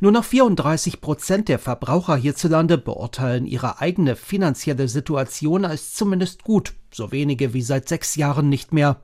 Nur 0.00 0.12
noch 0.12 0.24
34 0.24 1.00
Prozent 1.00 1.48
der 1.48 1.58
Verbraucher 1.58 2.16
hierzulande 2.16 2.76
beurteilen 2.76 3.46
ihre 3.46 3.80
eigene 3.80 4.14
finanzielle 4.14 4.88
Situation 4.88 5.64
als 5.64 5.94
zumindest 5.94 6.44
gut, 6.44 6.74
so 6.92 7.12
wenige 7.12 7.54
wie 7.54 7.62
seit 7.62 7.88
sechs 7.88 8.14
Jahren 8.14 8.50
nicht 8.50 8.74
mehr. 8.74 9.00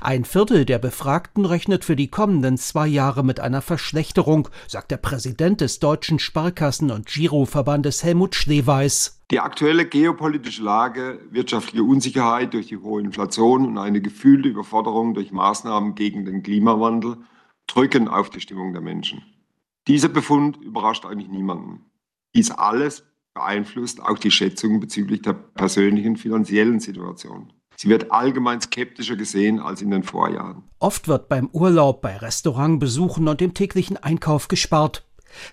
Ein 0.00 0.24
Viertel 0.24 0.64
der 0.64 0.78
Befragten 0.78 1.44
rechnet 1.44 1.84
für 1.84 1.96
die 1.96 2.08
kommenden 2.08 2.58
zwei 2.58 2.88
Jahre 2.88 3.24
mit 3.24 3.38
einer 3.38 3.62
Verschlechterung, 3.62 4.48
sagt 4.66 4.90
der 4.90 4.96
Präsident 4.96 5.60
des 5.60 5.78
Deutschen 5.78 6.18
Sparkassen- 6.18 6.90
und 6.90 7.06
Giroverbandes 7.06 8.02
Helmut 8.02 8.34
Schleweis. 8.34 9.13
Die 9.30 9.40
aktuelle 9.40 9.86
geopolitische 9.86 10.62
Lage, 10.62 11.20
wirtschaftliche 11.30 11.82
Unsicherheit 11.82 12.52
durch 12.52 12.66
die 12.66 12.76
hohe 12.76 13.00
Inflation 13.00 13.66
und 13.66 13.78
eine 13.78 14.02
gefühlte 14.02 14.48
Überforderung 14.48 15.14
durch 15.14 15.32
Maßnahmen 15.32 15.94
gegen 15.94 16.24
den 16.24 16.42
Klimawandel 16.42 17.16
drücken 17.66 18.08
auf 18.08 18.28
die 18.28 18.40
Stimmung 18.40 18.72
der 18.72 18.82
Menschen. 18.82 19.22
Dieser 19.88 20.08
Befund 20.08 20.58
überrascht 20.58 21.06
eigentlich 21.06 21.30
niemanden. 21.30 21.86
Dies 22.34 22.50
alles 22.50 23.04
beeinflusst 23.32 24.02
auch 24.02 24.18
die 24.18 24.30
Schätzung 24.30 24.80
bezüglich 24.80 25.22
der 25.22 25.32
persönlichen 25.32 26.16
finanziellen 26.16 26.80
Situation. 26.80 27.52
Sie 27.76 27.88
wird 27.88 28.12
allgemein 28.12 28.60
skeptischer 28.60 29.16
gesehen 29.16 29.58
als 29.58 29.82
in 29.82 29.90
den 29.90 30.04
Vorjahren. 30.04 30.62
Oft 30.78 31.08
wird 31.08 31.28
beim 31.28 31.48
Urlaub, 31.52 32.02
bei 32.02 32.16
Restaurantbesuchen 32.16 33.26
und 33.26 33.40
dem 33.40 33.54
täglichen 33.54 33.96
Einkauf 33.96 34.48
gespart. 34.48 35.04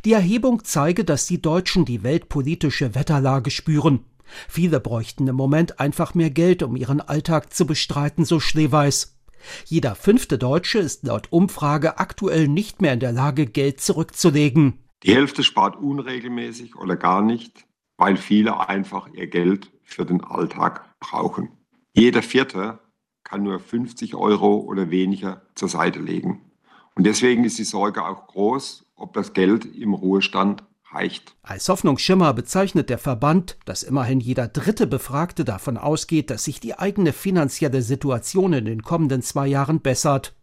Die 0.05 0.13
Erhebung 0.13 0.63
zeige, 0.63 1.03
dass 1.03 1.25
die 1.25 1.41
Deutschen 1.41 1.85
die 1.85 2.03
weltpolitische 2.03 2.95
Wetterlage 2.95 3.51
spüren. 3.51 4.05
Viele 4.47 4.79
bräuchten 4.79 5.27
im 5.27 5.35
Moment 5.35 5.79
einfach 5.79 6.13
mehr 6.13 6.29
Geld, 6.29 6.63
um 6.63 6.75
ihren 6.75 7.01
Alltag 7.01 7.53
zu 7.53 7.65
bestreiten, 7.65 8.25
so 8.25 8.39
Schleweis. 8.39 9.17
Jeder 9.65 9.95
fünfte 9.95 10.37
Deutsche 10.37 10.79
ist 10.79 11.05
laut 11.05 11.31
Umfrage 11.31 11.97
aktuell 11.97 12.47
nicht 12.47 12.81
mehr 12.81 12.93
in 12.93 12.99
der 12.99 13.11
Lage, 13.11 13.45
Geld 13.45 13.81
zurückzulegen. 13.81 14.79
Die 15.03 15.15
Hälfte 15.15 15.43
spart 15.43 15.77
unregelmäßig 15.77 16.75
oder 16.75 16.95
gar 16.95 17.21
nicht, 17.21 17.65
weil 17.97 18.17
viele 18.17 18.67
einfach 18.69 19.09
ihr 19.13 19.27
Geld 19.27 19.71
für 19.83 20.05
den 20.05 20.23
Alltag 20.23 20.95
brauchen. 20.99 21.49
Jeder 21.93 22.21
Vierte 22.21 22.79
kann 23.23 23.43
nur 23.43 23.59
50 23.59 24.15
Euro 24.15 24.57
oder 24.57 24.91
weniger 24.91 25.41
zur 25.55 25.69
Seite 25.69 25.99
legen. 25.99 26.50
Und 26.95 27.05
deswegen 27.05 27.43
ist 27.43 27.57
die 27.57 27.63
Sorge 27.63 28.05
auch 28.05 28.27
groß, 28.27 28.85
ob 28.95 29.13
das 29.13 29.33
Geld 29.33 29.65
im 29.65 29.93
Ruhestand 29.93 30.63
reicht. 30.91 31.35
Als 31.41 31.69
Hoffnungsschimmer 31.69 32.33
bezeichnet 32.33 32.89
der 32.89 32.97
Verband, 32.97 33.57
dass 33.65 33.83
immerhin 33.83 34.19
jeder 34.19 34.47
dritte 34.47 34.87
Befragte 34.87 35.45
davon 35.45 35.77
ausgeht, 35.77 36.29
dass 36.29 36.43
sich 36.43 36.59
die 36.59 36.77
eigene 36.77 37.13
finanzielle 37.13 37.81
Situation 37.81 38.53
in 38.53 38.65
den 38.65 38.83
kommenden 38.83 39.21
zwei 39.21 39.47
Jahren 39.47 39.81
bessert. 39.81 40.35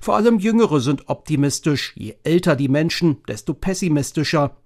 Vor 0.00 0.16
allem 0.16 0.38
Jüngere 0.38 0.80
sind 0.80 1.08
optimistisch, 1.08 1.92
je 1.96 2.16
älter 2.22 2.56
die 2.56 2.68
Menschen, 2.68 3.22
desto 3.28 3.54
pessimistischer. 3.54 4.56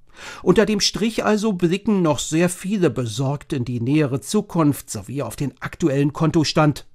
Unter 0.42 0.66
dem 0.66 0.80
Strich 0.80 1.24
also 1.24 1.52
blicken 1.52 2.02
noch 2.02 2.18
sehr 2.18 2.48
viele 2.48 2.90
besorgt 2.90 3.52
in 3.52 3.64
die 3.64 3.80
nähere 3.80 4.20
Zukunft 4.20 4.90
sowie 4.90 5.22
auf 5.22 5.36
den 5.36 5.54
aktuellen 5.60 6.12
Kontostand. 6.12 6.86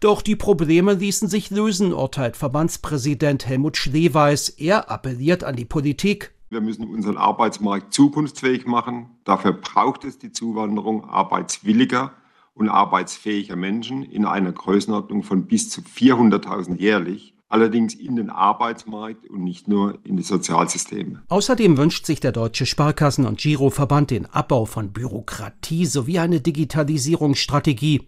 Doch 0.00 0.22
die 0.22 0.36
Probleme 0.36 0.94
ließen 0.94 1.28
sich 1.28 1.50
lösen, 1.50 1.92
urteilt 1.92 2.36
Verbandspräsident 2.36 3.46
Helmut 3.46 3.76
Schleweis. 3.76 4.48
Er 4.48 4.90
appelliert 4.90 5.44
an 5.44 5.56
die 5.56 5.64
Politik. 5.64 6.32
Wir 6.48 6.60
müssen 6.60 6.86
unseren 6.88 7.16
Arbeitsmarkt 7.16 7.92
zukunftsfähig 7.92 8.66
machen. 8.66 9.10
Dafür 9.24 9.52
braucht 9.52 10.04
es 10.04 10.18
die 10.18 10.32
Zuwanderung 10.32 11.04
arbeitswilliger 11.04 12.12
und 12.54 12.68
arbeitsfähiger 12.68 13.56
Menschen 13.56 14.02
in 14.02 14.24
einer 14.24 14.52
Größenordnung 14.52 15.22
von 15.22 15.46
bis 15.46 15.70
zu 15.70 15.80
400.000 15.80 16.78
jährlich 16.78 17.36
allerdings 17.48 17.94
in 17.94 18.16
den 18.16 18.30
Arbeitsmarkt 18.30 19.28
und 19.28 19.44
nicht 19.44 19.68
nur 19.68 19.98
in 20.04 20.16
die 20.16 20.22
Sozialsysteme. 20.22 21.22
Außerdem 21.28 21.76
wünscht 21.76 22.06
sich 22.06 22.20
der 22.20 22.32
Deutsche 22.32 22.66
Sparkassen- 22.66 23.26
und 23.26 23.38
Giroverband 23.38 24.10
den 24.10 24.26
Abbau 24.26 24.64
von 24.64 24.92
Bürokratie 24.92 25.86
sowie 25.86 26.18
eine 26.18 26.40
Digitalisierungsstrategie. 26.40 28.02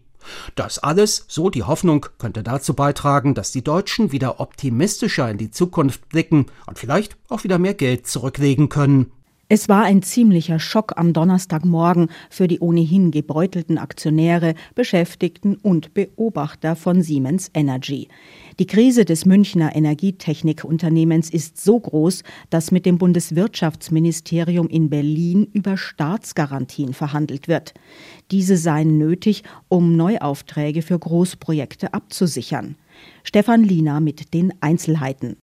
Das 0.55 0.79
alles, 0.79 1.25
so 1.29 1.51
die 1.51 1.65
Hoffnung, 1.65 2.07
könnte 2.19 2.43
dazu 2.43 2.75
beitragen, 2.75 3.35
dass 3.35 3.53
die 3.53 3.65
Deutschen 3.65 4.13
wieder 4.13 4.41
optimistischer 4.41 5.31
in 5.31 5.39
die 5.39 5.51
Zukunft 5.51 6.09
blicken 6.09 6.47
und 6.67 6.79
vielleicht 6.79 7.17
auch 7.29 7.45
wieder 7.45 7.59
mehr 7.59 7.75
Geld 7.75 8.07
zurücklegen 8.07 8.69
können. 8.69 9.13
Es 9.51 9.67
war 9.67 9.85
ein 9.85 10.03
ziemlicher 10.03 10.59
Schock 10.59 10.93
am 10.97 11.15
Donnerstagmorgen 11.15 12.09
für 12.29 12.49
die 12.49 12.61
ohnehin 12.61 13.11
gebeutelten 13.11 13.79
Aktionäre, 13.79 14.55
Beschäftigten 14.75 15.57
und 15.57 15.95
Beobachter 15.95 16.77
von 16.77 17.01
Siemens 17.01 17.51
Energy. 17.55 18.09
Die 18.59 18.67
Krise 18.67 19.07
des 19.07 19.25
Münchner 19.25 19.75
Energietechnikunternehmens 19.75 21.31
ist 21.31 21.65
so 21.65 21.81
groß, 21.81 22.25
dass 22.51 22.73
mit 22.73 22.85
dem 22.85 22.99
Bundeswirtschaftsministerium 22.99 24.69
in 24.69 24.91
Berlin 24.91 25.49
über 25.55 25.79
Staatsgarantien 25.79 26.93
verhandelt 26.93 27.49
wird. 27.49 27.73
Diese 28.31 28.59
seien 28.59 28.99
nötig, 28.99 29.45
um 29.69 29.97
Neuaufträge 29.97 30.83
für 30.83 30.99
Großprojekte 30.99 31.95
abzusichern. 31.95 32.77
Stefan 33.25 33.65
Liener 33.65 34.01
mit 34.01 34.35
den 34.35 34.53
Einzelheiten. 34.61 35.39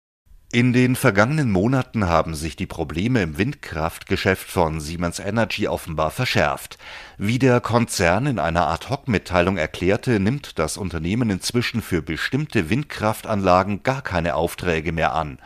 In 0.55 0.71
den 0.71 0.95
vergangenen 0.95 1.49
Monaten 1.49 2.07
haben 2.07 2.35
sich 2.35 2.55
die 2.55 2.67
Probleme 2.67 3.23
im 3.23 3.39
Windkraftgeschäft 3.39 4.47
von 4.47 4.79
Siemens 4.79 5.17
Energy 5.17 5.67
offenbar 5.67 6.11
verschärft. 6.11 6.77
Wie 7.17 7.39
der 7.39 7.59
Konzern 7.59 8.27
in 8.27 8.37
einer 8.37 8.67
Ad-hoc-Mitteilung 8.67 9.57
erklärte, 9.57 10.19
nimmt 10.19 10.59
das 10.59 10.77
Unternehmen 10.77 11.31
inzwischen 11.31 11.81
für 11.81 12.03
bestimmte 12.03 12.69
Windkraftanlagen 12.69 13.81
gar 13.81 14.03
keine 14.03 14.35
Aufträge 14.35 14.91
mehr 14.91 15.15
an. 15.15 15.39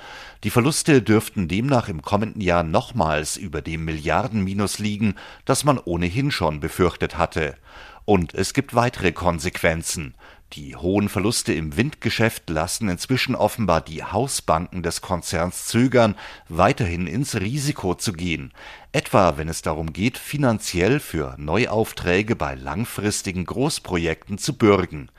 Die 0.43 0.50
Verluste 0.50 1.02
dürften 1.02 1.48
demnach 1.48 1.88
im 1.88 2.02
kommenden 2.02 2.41
Jahr 2.41 2.63
nochmals 2.63 3.38
über 3.38 3.62
dem 3.62 3.86
Milliardenminus 3.86 4.78
liegen, 4.78 5.15
das 5.46 5.63
man 5.63 5.80
ohnehin 5.80 6.32
schon 6.32 6.60
befürchtet 6.60 7.17
hatte. 7.17 7.56
Und 8.04 8.34
es 8.34 8.54
gibt 8.54 8.76
weitere 8.76 9.13
Konsequenzen. 9.13 10.15
Die 10.53 10.77
hohen 10.77 11.10
Verluste 11.10 11.53
im 11.53 11.75
Windgeschäft 11.75 12.49
lassen 12.49 12.88
inzwischen 12.88 13.36
offenbar 13.36 13.81
die 13.81 14.03
Hausbanken 14.03 14.81
des 14.81 15.01
Konzerns 15.01 15.65
zögern, 15.65 16.15
weiterhin 16.47 17.05
ins 17.05 17.36
Risiko 17.36 17.95
zu 17.95 18.13
gehen, 18.13 18.53
etwa 18.93 19.38
wenn 19.38 19.49
es 19.49 19.62
darum 19.62 19.91
geht, 19.91 20.17
finanziell 20.17 21.01
für 21.01 21.36
Neuaufträge 21.38 22.38
bei 22.38 22.55
langfristigen 22.55 23.45
Großprojekten 23.45 24.38
zu 24.38 24.57
bürgen 24.57 25.10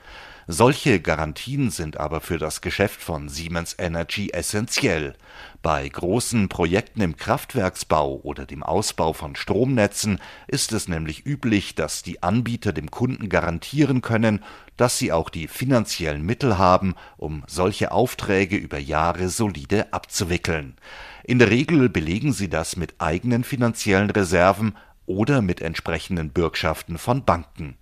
solche 0.51 0.99
Garantien 0.99 1.69
sind 1.69 1.97
aber 1.97 2.21
für 2.21 2.39
das 2.39 2.61
Geschäft 2.61 3.03
von 3.03 3.29
Siemens 3.29 3.75
Energy 3.77 4.31
essentiell. 4.33 5.13
Bei 5.61 5.87
großen 5.87 6.49
Projekten 6.49 7.01
im 7.01 7.17
Kraftwerksbau 7.17 8.15
oder 8.23 8.47
dem 8.47 8.63
Ausbau 8.63 9.13
von 9.13 9.35
Stromnetzen 9.35 10.19
ist 10.47 10.73
es 10.73 10.87
nämlich 10.87 11.23
üblich, 11.23 11.75
dass 11.75 12.01
die 12.01 12.23
Anbieter 12.23 12.73
dem 12.73 12.89
Kunden 12.89 13.29
garantieren 13.29 14.01
können, 14.01 14.43
dass 14.75 14.97
sie 14.97 15.11
auch 15.11 15.29
die 15.29 15.47
finanziellen 15.47 16.25
Mittel 16.25 16.57
haben, 16.57 16.95
um 17.17 17.43
solche 17.45 17.91
Aufträge 17.91 18.55
über 18.55 18.79
Jahre 18.79 19.29
solide 19.29 19.93
abzuwickeln. 19.93 20.77
In 21.23 21.37
der 21.37 21.51
Regel 21.51 21.89
belegen 21.89 22.33
sie 22.33 22.49
das 22.49 22.75
mit 22.75 22.95
eigenen 22.97 23.43
finanziellen 23.43 24.09
Reserven 24.09 24.75
oder 25.05 25.43
mit 25.43 25.61
entsprechenden 25.61 26.31
Bürgschaften 26.31 26.97
von 26.97 27.23
Banken 27.23 27.77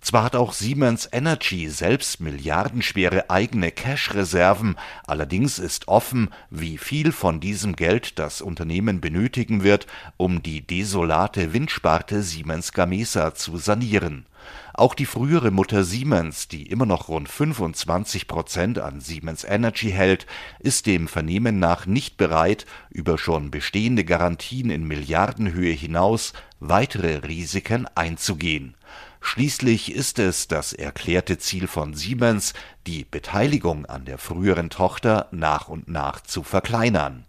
zwar 0.00 0.24
hat 0.24 0.36
auch 0.36 0.52
Siemens 0.52 1.08
Energy 1.12 1.68
selbst 1.68 2.20
milliardenschwere 2.20 3.28
eigene 3.30 3.70
Cash-Reserven, 3.70 4.76
allerdings 5.06 5.58
ist 5.58 5.88
offen, 5.88 6.30
wie 6.50 6.78
viel 6.78 7.12
von 7.12 7.40
diesem 7.40 7.76
Geld 7.76 8.18
das 8.18 8.40
Unternehmen 8.40 9.00
benötigen 9.00 9.62
wird, 9.62 9.86
um 10.16 10.42
die 10.42 10.66
desolate 10.66 11.52
Windsparte 11.52 12.22
Siemens 12.22 12.72
Gamesa 12.72 13.34
zu 13.34 13.56
sanieren. 13.58 14.26
Auch 14.72 14.94
die 14.94 15.04
frühere 15.04 15.50
Mutter 15.50 15.84
Siemens, 15.84 16.48
die 16.48 16.62
immer 16.62 16.86
noch 16.86 17.08
rund 17.08 17.28
25 17.28 18.26
Prozent 18.26 18.78
an 18.78 19.00
Siemens 19.00 19.44
Energy 19.44 19.90
hält, 19.90 20.26
ist 20.58 20.86
dem 20.86 21.08
Vernehmen 21.08 21.58
nach 21.58 21.84
nicht 21.84 22.16
bereit, 22.16 22.64
über 22.88 23.18
schon 23.18 23.50
bestehende 23.50 24.04
Garantien 24.04 24.70
in 24.70 24.84
Milliardenhöhe 24.84 25.72
hinaus 25.72 26.32
weitere 26.60 27.16
Risiken 27.16 27.86
einzugehen 27.94 28.74
Schließlich 29.20 29.92
ist 29.92 30.18
es 30.18 30.48
das 30.48 30.72
erklärte 30.72 31.38
Ziel 31.38 31.66
von 31.66 31.94
Siemens, 31.94 32.54
die 32.86 33.04
Beteiligung 33.04 33.86
an 33.86 34.04
der 34.06 34.18
früheren 34.18 34.70
Tochter 34.70 35.28
nach 35.30 35.68
und 35.68 35.88
nach 35.88 36.22
zu 36.22 36.42
verkleinern. 36.42 37.26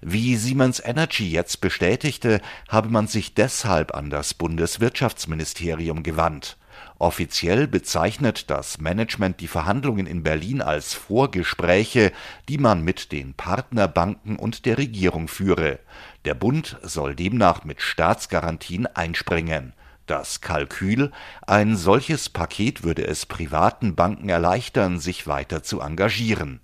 Wie 0.00 0.36
Siemens 0.36 0.80
Energy 0.80 1.30
jetzt 1.30 1.60
bestätigte, 1.60 2.40
habe 2.68 2.88
man 2.88 3.08
sich 3.08 3.34
deshalb 3.34 3.94
an 3.94 4.08
das 4.08 4.34
Bundeswirtschaftsministerium 4.34 6.02
gewandt. 6.02 6.56
Offiziell 6.98 7.66
bezeichnet 7.66 8.48
das 8.48 8.78
Management 8.78 9.40
die 9.40 9.48
Verhandlungen 9.48 10.06
in 10.06 10.22
Berlin 10.22 10.62
als 10.62 10.94
Vorgespräche, 10.94 12.12
die 12.48 12.58
man 12.58 12.82
mit 12.82 13.12
den 13.12 13.34
Partnerbanken 13.34 14.36
und 14.36 14.64
der 14.64 14.78
Regierung 14.78 15.28
führe. 15.28 15.80
Der 16.24 16.34
Bund 16.34 16.78
soll 16.82 17.14
demnach 17.14 17.64
mit 17.64 17.82
Staatsgarantien 17.82 18.86
einspringen 18.86 19.72
das 20.06 20.40
Kalkül, 20.40 21.12
ein 21.46 21.76
solches 21.76 22.28
Paket 22.28 22.84
würde 22.84 23.06
es 23.06 23.26
privaten 23.26 23.94
Banken 23.94 24.28
erleichtern, 24.28 24.98
sich 24.98 25.26
weiter 25.26 25.62
zu 25.62 25.80
engagieren. 25.80 26.60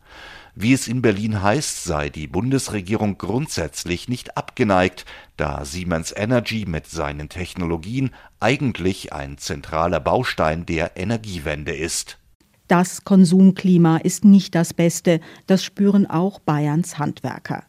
Wie 0.55 0.75
es 0.75 0.87
in 0.87 1.01
Berlin 1.01 1.43
heißt, 1.43 1.85
sei 1.85 2.11
die 2.11 2.27
Bundesregierung 2.27 3.17
grundsätzlich 3.17 4.09
nicht 4.09 4.37
abgeneigt, 4.37 5.07
da 5.39 5.65
Siemens 5.65 6.13
Energy 6.15 6.67
mit 6.67 6.87
seinen 6.87 7.31
Technologien 7.31 8.11
eigentlich 8.39 9.15
ein 9.15 9.39
zentraler 9.39 9.99
Baustein 9.99 10.67
der 10.67 10.97
Energiewende 10.97 11.75
ist. 11.75 12.19
Das 12.69 13.05
Konsumklima 13.05 13.97
ist 13.99 14.25
nicht 14.25 14.55
das 14.55 14.75
Beste, 14.75 15.21
das 15.47 15.65
spüren 15.65 16.07
auch 16.09 16.39
Bayerns 16.39 16.99
Handwerker. 16.99 17.65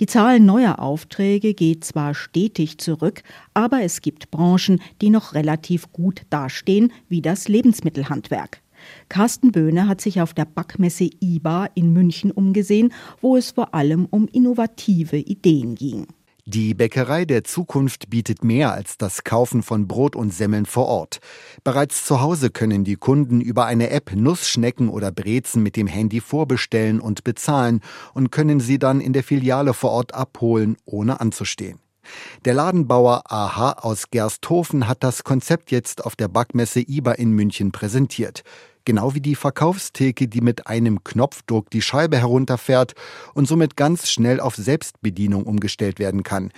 Die 0.00 0.06
Zahl 0.06 0.40
neuer 0.40 0.78
Aufträge 0.78 1.52
geht 1.52 1.84
zwar 1.84 2.14
stetig 2.14 2.78
zurück, 2.78 3.22
aber 3.52 3.82
es 3.82 4.00
gibt 4.00 4.30
Branchen, 4.30 4.80
die 5.02 5.10
noch 5.10 5.34
relativ 5.34 5.92
gut 5.92 6.22
dastehen, 6.30 6.90
wie 7.10 7.20
das 7.20 7.48
Lebensmittelhandwerk. 7.48 8.62
Carsten 9.10 9.52
Böhne 9.52 9.88
hat 9.88 10.00
sich 10.00 10.22
auf 10.22 10.32
der 10.32 10.46
Backmesse 10.46 11.10
IBA 11.20 11.66
in 11.74 11.92
München 11.92 12.30
umgesehen, 12.30 12.94
wo 13.20 13.36
es 13.36 13.50
vor 13.50 13.74
allem 13.74 14.06
um 14.06 14.26
innovative 14.26 15.18
Ideen 15.18 15.74
ging. 15.74 16.06
Die 16.46 16.74
Bäckerei 16.74 17.24
der 17.24 17.44
Zukunft 17.44 18.08
bietet 18.10 18.44
mehr 18.44 18.72
als 18.72 18.96
das 18.96 19.24
Kaufen 19.24 19.62
von 19.62 19.86
Brot 19.86 20.16
und 20.16 20.32
Semmeln 20.32 20.66
vor 20.66 20.86
Ort. 20.86 21.20
Bereits 21.64 22.04
zu 22.04 22.20
Hause 22.20 22.50
können 22.50 22.84
die 22.84 22.96
Kunden 22.96 23.40
über 23.40 23.66
eine 23.66 23.90
App 23.90 24.14
Nussschnecken 24.14 24.88
oder 24.88 25.12
Brezen 25.12 25.62
mit 25.62 25.76
dem 25.76 25.86
Handy 25.86 26.20
vorbestellen 26.20 27.00
und 27.00 27.24
bezahlen 27.24 27.80
und 28.14 28.32
können 28.32 28.60
sie 28.60 28.78
dann 28.78 29.00
in 29.00 29.12
der 29.12 29.24
Filiale 29.24 29.74
vor 29.74 29.90
Ort 29.90 30.14
abholen, 30.14 30.76
ohne 30.84 31.20
anzustehen. 31.20 31.78
Der 32.44 32.54
Ladenbauer 32.54 33.30
AHA 33.30 33.72
aus 33.82 34.10
Gersthofen 34.10 34.88
hat 34.88 35.04
das 35.04 35.22
Konzept 35.22 35.70
jetzt 35.70 36.04
auf 36.04 36.16
der 36.16 36.28
Backmesse 36.28 36.80
IBA 36.80 37.12
in 37.12 37.32
München 37.32 37.72
präsentiert 37.72 38.42
genau 38.84 39.14
wie 39.14 39.20
die 39.20 39.34
Verkaufstheke, 39.34 40.28
die 40.28 40.40
mit 40.40 40.66
einem 40.66 41.04
Knopfdruck 41.04 41.70
die 41.70 41.82
Scheibe 41.82 42.18
herunterfährt 42.18 42.94
und 43.34 43.46
somit 43.46 43.76
ganz 43.76 44.10
schnell 44.10 44.40
auf 44.40 44.56
Selbstbedienung 44.56 45.44
umgestellt 45.44 45.98
werden 45.98 46.22
kann. 46.22 46.52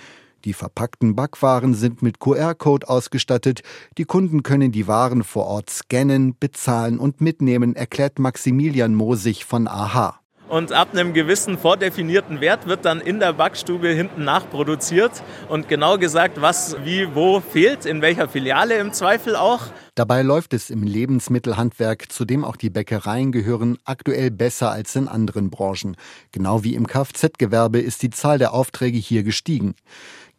Die 0.45 0.53
verpackten 0.53 1.15
Backwaren 1.15 1.73
sind 1.73 2.01
mit 2.01 2.19
QR-Code 2.19 2.89
ausgestattet. 2.89 3.61
Die 3.97 4.03
Kunden 4.03 4.43
können 4.43 4.73
die 4.73 4.87
Waren 4.87 5.23
vor 5.23 5.45
Ort 5.45 5.69
scannen, 5.69 6.35
bezahlen 6.37 6.99
und 6.99 7.21
mitnehmen, 7.21 7.77
erklärt 7.77 8.19
Maximilian 8.19 8.93
Mosig 8.93 9.45
von 9.45 9.67
AHA. 9.69 10.19
Und 10.49 10.73
ab 10.73 10.89
einem 10.91 11.13
gewissen 11.13 11.57
vordefinierten 11.57 12.41
Wert 12.41 12.67
wird 12.67 12.83
dann 12.85 12.99
in 12.99 13.19
der 13.19 13.33
Backstube 13.33 13.87
hinten 13.87 14.25
nachproduziert 14.25 15.11
und 15.47 15.69
genau 15.69 15.97
gesagt, 15.97 16.41
was 16.41 16.75
wie 16.83 17.15
wo 17.15 17.39
fehlt, 17.39 17.85
in 17.85 18.01
welcher 18.01 18.27
Filiale 18.27 18.75
im 18.75 18.91
Zweifel 18.91 19.35
auch. 19.35 19.61
Dabei 19.95 20.23
läuft 20.23 20.55
es 20.55 20.71
im 20.71 20.81
Lebensmittelhandwerk, 20.81 22.11
zu 22.11 22.25
dem 22.25 22.43
auch 22.43 22.55
die 22.55 22.71
Bäckereien 22.71 23.31
gehören, 23.31 23.77
aktuell 23.85 24.31
besser 24.31 24.71
als 24.71 24.95
in 24.95 25.07
anderen 25.07 25.51
Branchen. 25.51 25.95
Genau 26.31 26.63
wie 26.63 26.73
im 26.73 26.87
Kfz-Gewerbe 26.87 27.79
ist 27.79 28.01
die 28.01 28.09
Zahl 28.09 28.39
der 28.39 28.53
Aufträge 28.55 28.97
hier 28.97 29.21
gestiegen. 29.21 29.75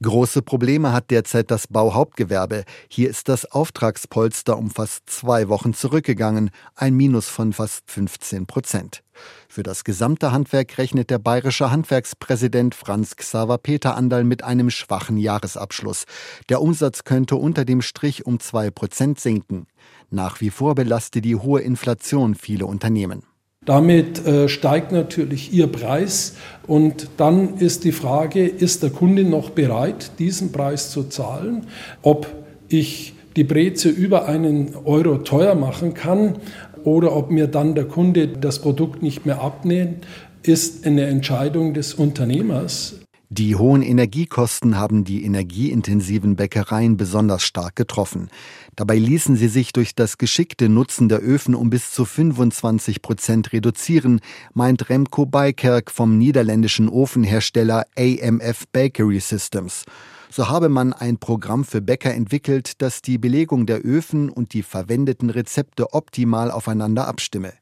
Große 0.04 0.42
Probleme 0.42 0.92
hat 0.92 1.10
derzeit 1.10 1.50
das 1.50 1.66
Bauhauptgewerbe. 1.66 2.64
Hier 2.90 3.08
ist 3.08 3.30
das 3.30 3.50
Auftragspolster 3.50 4.58
um 4.58 4.68
fast 4.68 5.08
zwei 5.08 5.48
Wochen 5.48 5.72
zurückgegangen, 5.72 6.50
ein 6.74 6.94
Minus 6.94 7.30
von 7.30 7.54
fast 7.54 7.90
15 7.90 8.44
Prozent. 8.44 9.02
Für 9.48 9.62
das 9.62 9.82
gesamte 9.82 10.30
Handwerk 10.30 10.76
rechnet 10.76 11.08
der 11.08 11.18
bayerische 11.18 11.70
Handwerkspräsident 11.70 12.74
Franz 12.74 13.16
Xaver 13.16 13.56
Peter 13.56 13.96
Andal 13.96 14.24
mit 14.24 14.44
einem 14.44 14.68
schwachen 14.68 15.16
Jahresabschluss. 15.16 16.04
Der 16.50 16.60
Umsatz 16.60 17.04
könnte 17.04 17.36
unter 17.36 17.64
dem 17.64 17.80
Strich 17.80 18.26
um 18.26 18.40
zwei 18.40 18.70
Prozent 18.70 19.18
sinken. 19.20 19.68
Nach 20.10 20.42
wie 20.42 20.50
vor 20.50 20.74
belaste 20.74 21.22
die 21.22 21.36
hohe 21.36 21.62
Inflation 21.62 22.34
viele 22.34 22.66
Unternehmen. 22.66 23.22
Damit 23.64 24.26
äh, 24.26 24.48
steigt 24.48 24.92
natürlich 24.92 25.52
ihr 25.52 25.68
Preis 25.68 26.34
und 26.66 27.08
dann 27.16 27.58
ist 27.58 27.84
die 27.84 27.92
Frage, 27.92 28.46
ist 28.46 28.82
der 28.82 28.90
Kunde 28.90 29.24
noch 29.24 29.50
bereit, 29.50 30.12
diesen 30.18 30.52
Preis 30.52 30.90
zu 30.90 31.04
zahlen? 31.04 31.66
Ob 32.02 32.26
ich 32.68 33.14
die 33.36 33.44
Breze 33.44 33.88
über 33.88 34.26
einen 34.26 34.74
Euro 34.84 35.18
teuer 35.18 35.54
machen 35.54 35.94
kann 35.94 36.36
oder 36.84 37.16
ob 37.16 37.30
mir 37.30 37.46
dann 37.46 37.74
der 37.74 37.86
Kunde 37.86 38.28
das 38.28 38.60
Produkt 38.60 39.02
nicht 39.02 39.26
mehr 39.26 39.40
abnimmt, 39.40 40.06
ist 40.42 40.86
eine 40.86 41.06
Entscheidung 41.06 41.72
des 41.72 41.94
Unternehmers. 41.94 43.03
Die 43.36 43.56
hohen 43.56 43.82
Energiekosten 43.82 44.78
haben 44.78 45.02
die 45.02 45.24
energieintensiven 45.24 46.36
Bäckereien 46.36 46.96
besonders 46.96 47.42
stark 47.42 47.74
getroffen. 47.74 48.28
Dabei 48.76 48.96
ließen 48.96 49.34
sie 49.34 49.48
sich 49.48 49.72
durch 49.72 49.96
das 49.96 50.18
geschickte 50.18 50.68
Nutzen 50.68 51.08
der 51.08 51.20
Öfen 51.20 51.56
um 51.56 51.68
bis 51.68 51.90
zu 51.90 52.04
25 52.04 53.02
Prozent 53.02 53.52
reduzieren, 53.52 54.20
meint 54.52 54.88
Remco 54.88 55.26
Beikerk 55.26 55.90
vom 55.90 56.16
niederländischen 56.16 56.88
Ofenhersteller 56.88 57.86
AMF 57.98 58.68
Bakery 58.70 59.18
Systems. 59.18 59.84
So 60.30 60.48
habe 60.48 60.68
man 60.68 60.92
ein 60.92 61.18
Programm 61.18 61.64
für 61.64 61.80
Bäcker 61.80 62.14
entwickelt, 62.14 62.82
das 62.82 63.02
die 63.02 63.18
Belegung 63.18 63.66
der 63.66 63.84
Öfen 63.84 64.30
und 64.30 64.52
die 64.52 64.62
verwendeten 64.62 65.30
Rezepte 65.30 65.92
optimal 65.92 66.52
aufeinander 66.52 67.08
abstimme. 67.08 67.52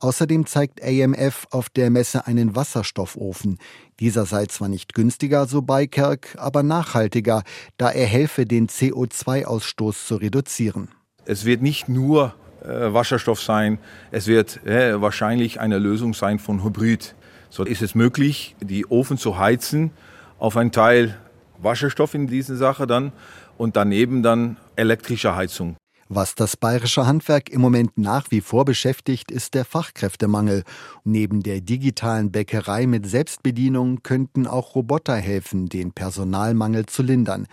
Außerdem 0.00 0.46
zeigt 0.46 0.82
AMF 0.82 1.46
auf 1.50 1.68
der 1.68 1.90
Messe 1.90 2.26
einen 2.26 2.56
Wasserstoffofen. 2.56 3.58
Dieser 4.00 4.24
sei 4.24 4.46
zwar 4.46 4.68
nicht 4.68 4.94
günstiger, 4.94 5.46
so 5.46 5.60
Beikerk, 5.60 6.36
aber 6.38 6.62
nachhaltiger, 6.62 7.42
da 7.76 7.90
er 7.90 8.06
helfe, 8.06 8.46
den 8.46 8.68
CO2-Ausstoß 8.68 10.06
zu 10.06 10.16
reduzieren. 10.16 10.88
Es 11.26 11.44
wird 11.44 11.60
nicht 11.60 11.90
nur 11.90 12.34
äh, 12.62 12.92
Wasserstoff 12.94 13.42
sein, 13.42 13.78
es 14.10 14.26
wird 14.26 14.64
äh, 14.66 15.00
wahrscheinlich 15.02 15.60
eine 15.60 15.78
Lösung 15.78 16.14
sein 16.14 16.38
von 16.38 16.64
Hybrid. 16.64 17.14
So 17.50 17.64
ist 17.64 17.82
es 17.82 17.94
möglich, 17.94 18.56
die 18.60 18.86
Ofen 18.86 19.18
zu 19.18 19.38
heizen 19.38 19.90
auf 20.38 20.56
einen 20.56 20.72
Teil 20.72 21.18
Wasserstoff 21.58 22.14
in 22.14 22.26
dieser 22.26 22.56
Sache 22.56 22.86
dann 22.86 23.12
und 23.58 23.76
daneben 23.76 24.22
dann 24.22 24.56
elektrische 24.76 25.36
Heizung. 25.36 25.76
Was 26.12 26.34
das 26.34 26.56
bayerische 26.56 27.06
Handwerk 27.06 27.50
im 27.50 27.60
Moment 27.60 27.96
nach 27.96 28.32
wie 28.32 28.40
vor 28.40 28.64
beschäftigt, 28.64 29.30
ist 29.30 29.54
der 29.54 29.64
Fachkräftemangel. 29.64 30.64
Neben 31.04 31.40
der 31.40 31.60
digitalen 31.60 32.32
Bäckerei 32.32 32.88
mit 32.88 33.06
Selbstbedienung 33.06 34.02
könnten 34.02 34.48
auch 34.48 34.74
Roboter 34.74 35.14
helfen, 35.14 35.68
den 35.68 35.92
Personalmangel 35.92 36.86
zu 36.86 37.04
lindern. 37.04 37.46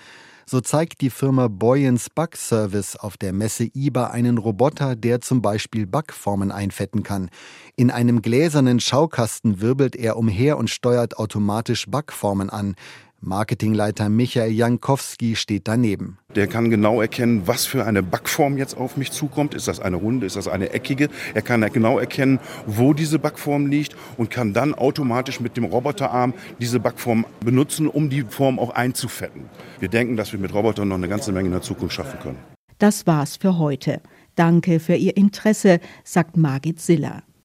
So 0.49 0.59
zeigt 0.59 1.01
die 1.01 1.09
Firma 1.11 1.49
Boyens 1.49 2.09
Backservice 2.09 2.95
auf 2.95 3.17
der 3.17 3.31
Messe 3.31 3.69
IBA 3.75 4.07
einen 4.07 4.39
Roboter, 4.39 4.95
der 4.95 5.21
zum 5.21 5.43
Beispiel 5.43 5.85
Backformen 5.85 6.51
einfetten 6.51 7.03
kann. 7.03 7.29
In 7.75 7.91
einem 7.91 8.23
gläsernen 8.23 8.79
Schaukasten 8.79 9.61
wirbelt 9.61 9.95
er 9.95 10.17
umher 10.17 10.57
und 10.57 10.69
steuert 10.69 11.17
automatisch 11.17 11.85
Backformen 11.87 12.49
an. 12.49 12.75
Marketingleiter 13.19 14.09
Michael 14.09 14.51
Jankowski 14.51 15.35
steht 15.35 15.67
daneben. 15.67 16.19
Der 16.35 16.47
kann 16.47 16.69
genau 16.69 17.01
erkennen, 17.01 17.43
was 17.45 17.65
für 17.65 17.85
eine 17.85 18.03
Backform 18.03 18.57
jetzt 18.57 18.77
auf 18.77 18.95
mich 18.95 19.11
zukommt. 19.11 19.53
Ist 19.55 19.67
das 19.67 19.79
eine 19.79 19.95
runde, 19.95 20.25
ist 20.25 20.35
das 20.35 20.47
eine 20.47 20.71
eckige? 20.71 21.09
Er 21.33 21.41
kann 21.41 21.61
genau 21.73 21.97
erkennen, 21.97 22.39
wo 22.65 22.93
diese 22.93 23.17
Backform 23.19 23.67
liegt 23.67 23.95
und 24.17 24.29
kann 24.29 24.53
dann 24.53 24.75
automatisch 24.75 25.39
mit 25.39 25.57
dem 25.57 25.65
Roboterarm 25.65 26.33
diese 26.59 26.79
Backform 26.79 27.25
benutzen, 27.39 27.87
um 27.87 28.09
die 28.09 28.21
Form 28.21 28.59
auch 28.59 28.69
einzufetten. 28.69 29.49
Wir 29.79 29.89
denken, 29.89 30.15
dass 30.15 30.31
wir 30.31 30.39
mit 30.39 30.53
Robotern 30.53 30.87
noch 30.87 30.97
eine 30.97 31.07
ganze 31.07 31.31
Menge 31.31 31.47
in 31.47 31.53
der 31.53 31.61
Zukunft 31.61 31.95
schaffen 31.95 32.19
können. 32.19 32.37
Das 32.77 33.07
war's 33.07 33.37
für 33.37 33.57
heute. 33.57 34.01
Danke 34.35 34.79
für 34.79 34.95
Ihr 34.95 35.17
Interesse, 35.17 35.79
sagt 36.03 36.37
Margit 36.37 36.79
Siller. 36.79 37.23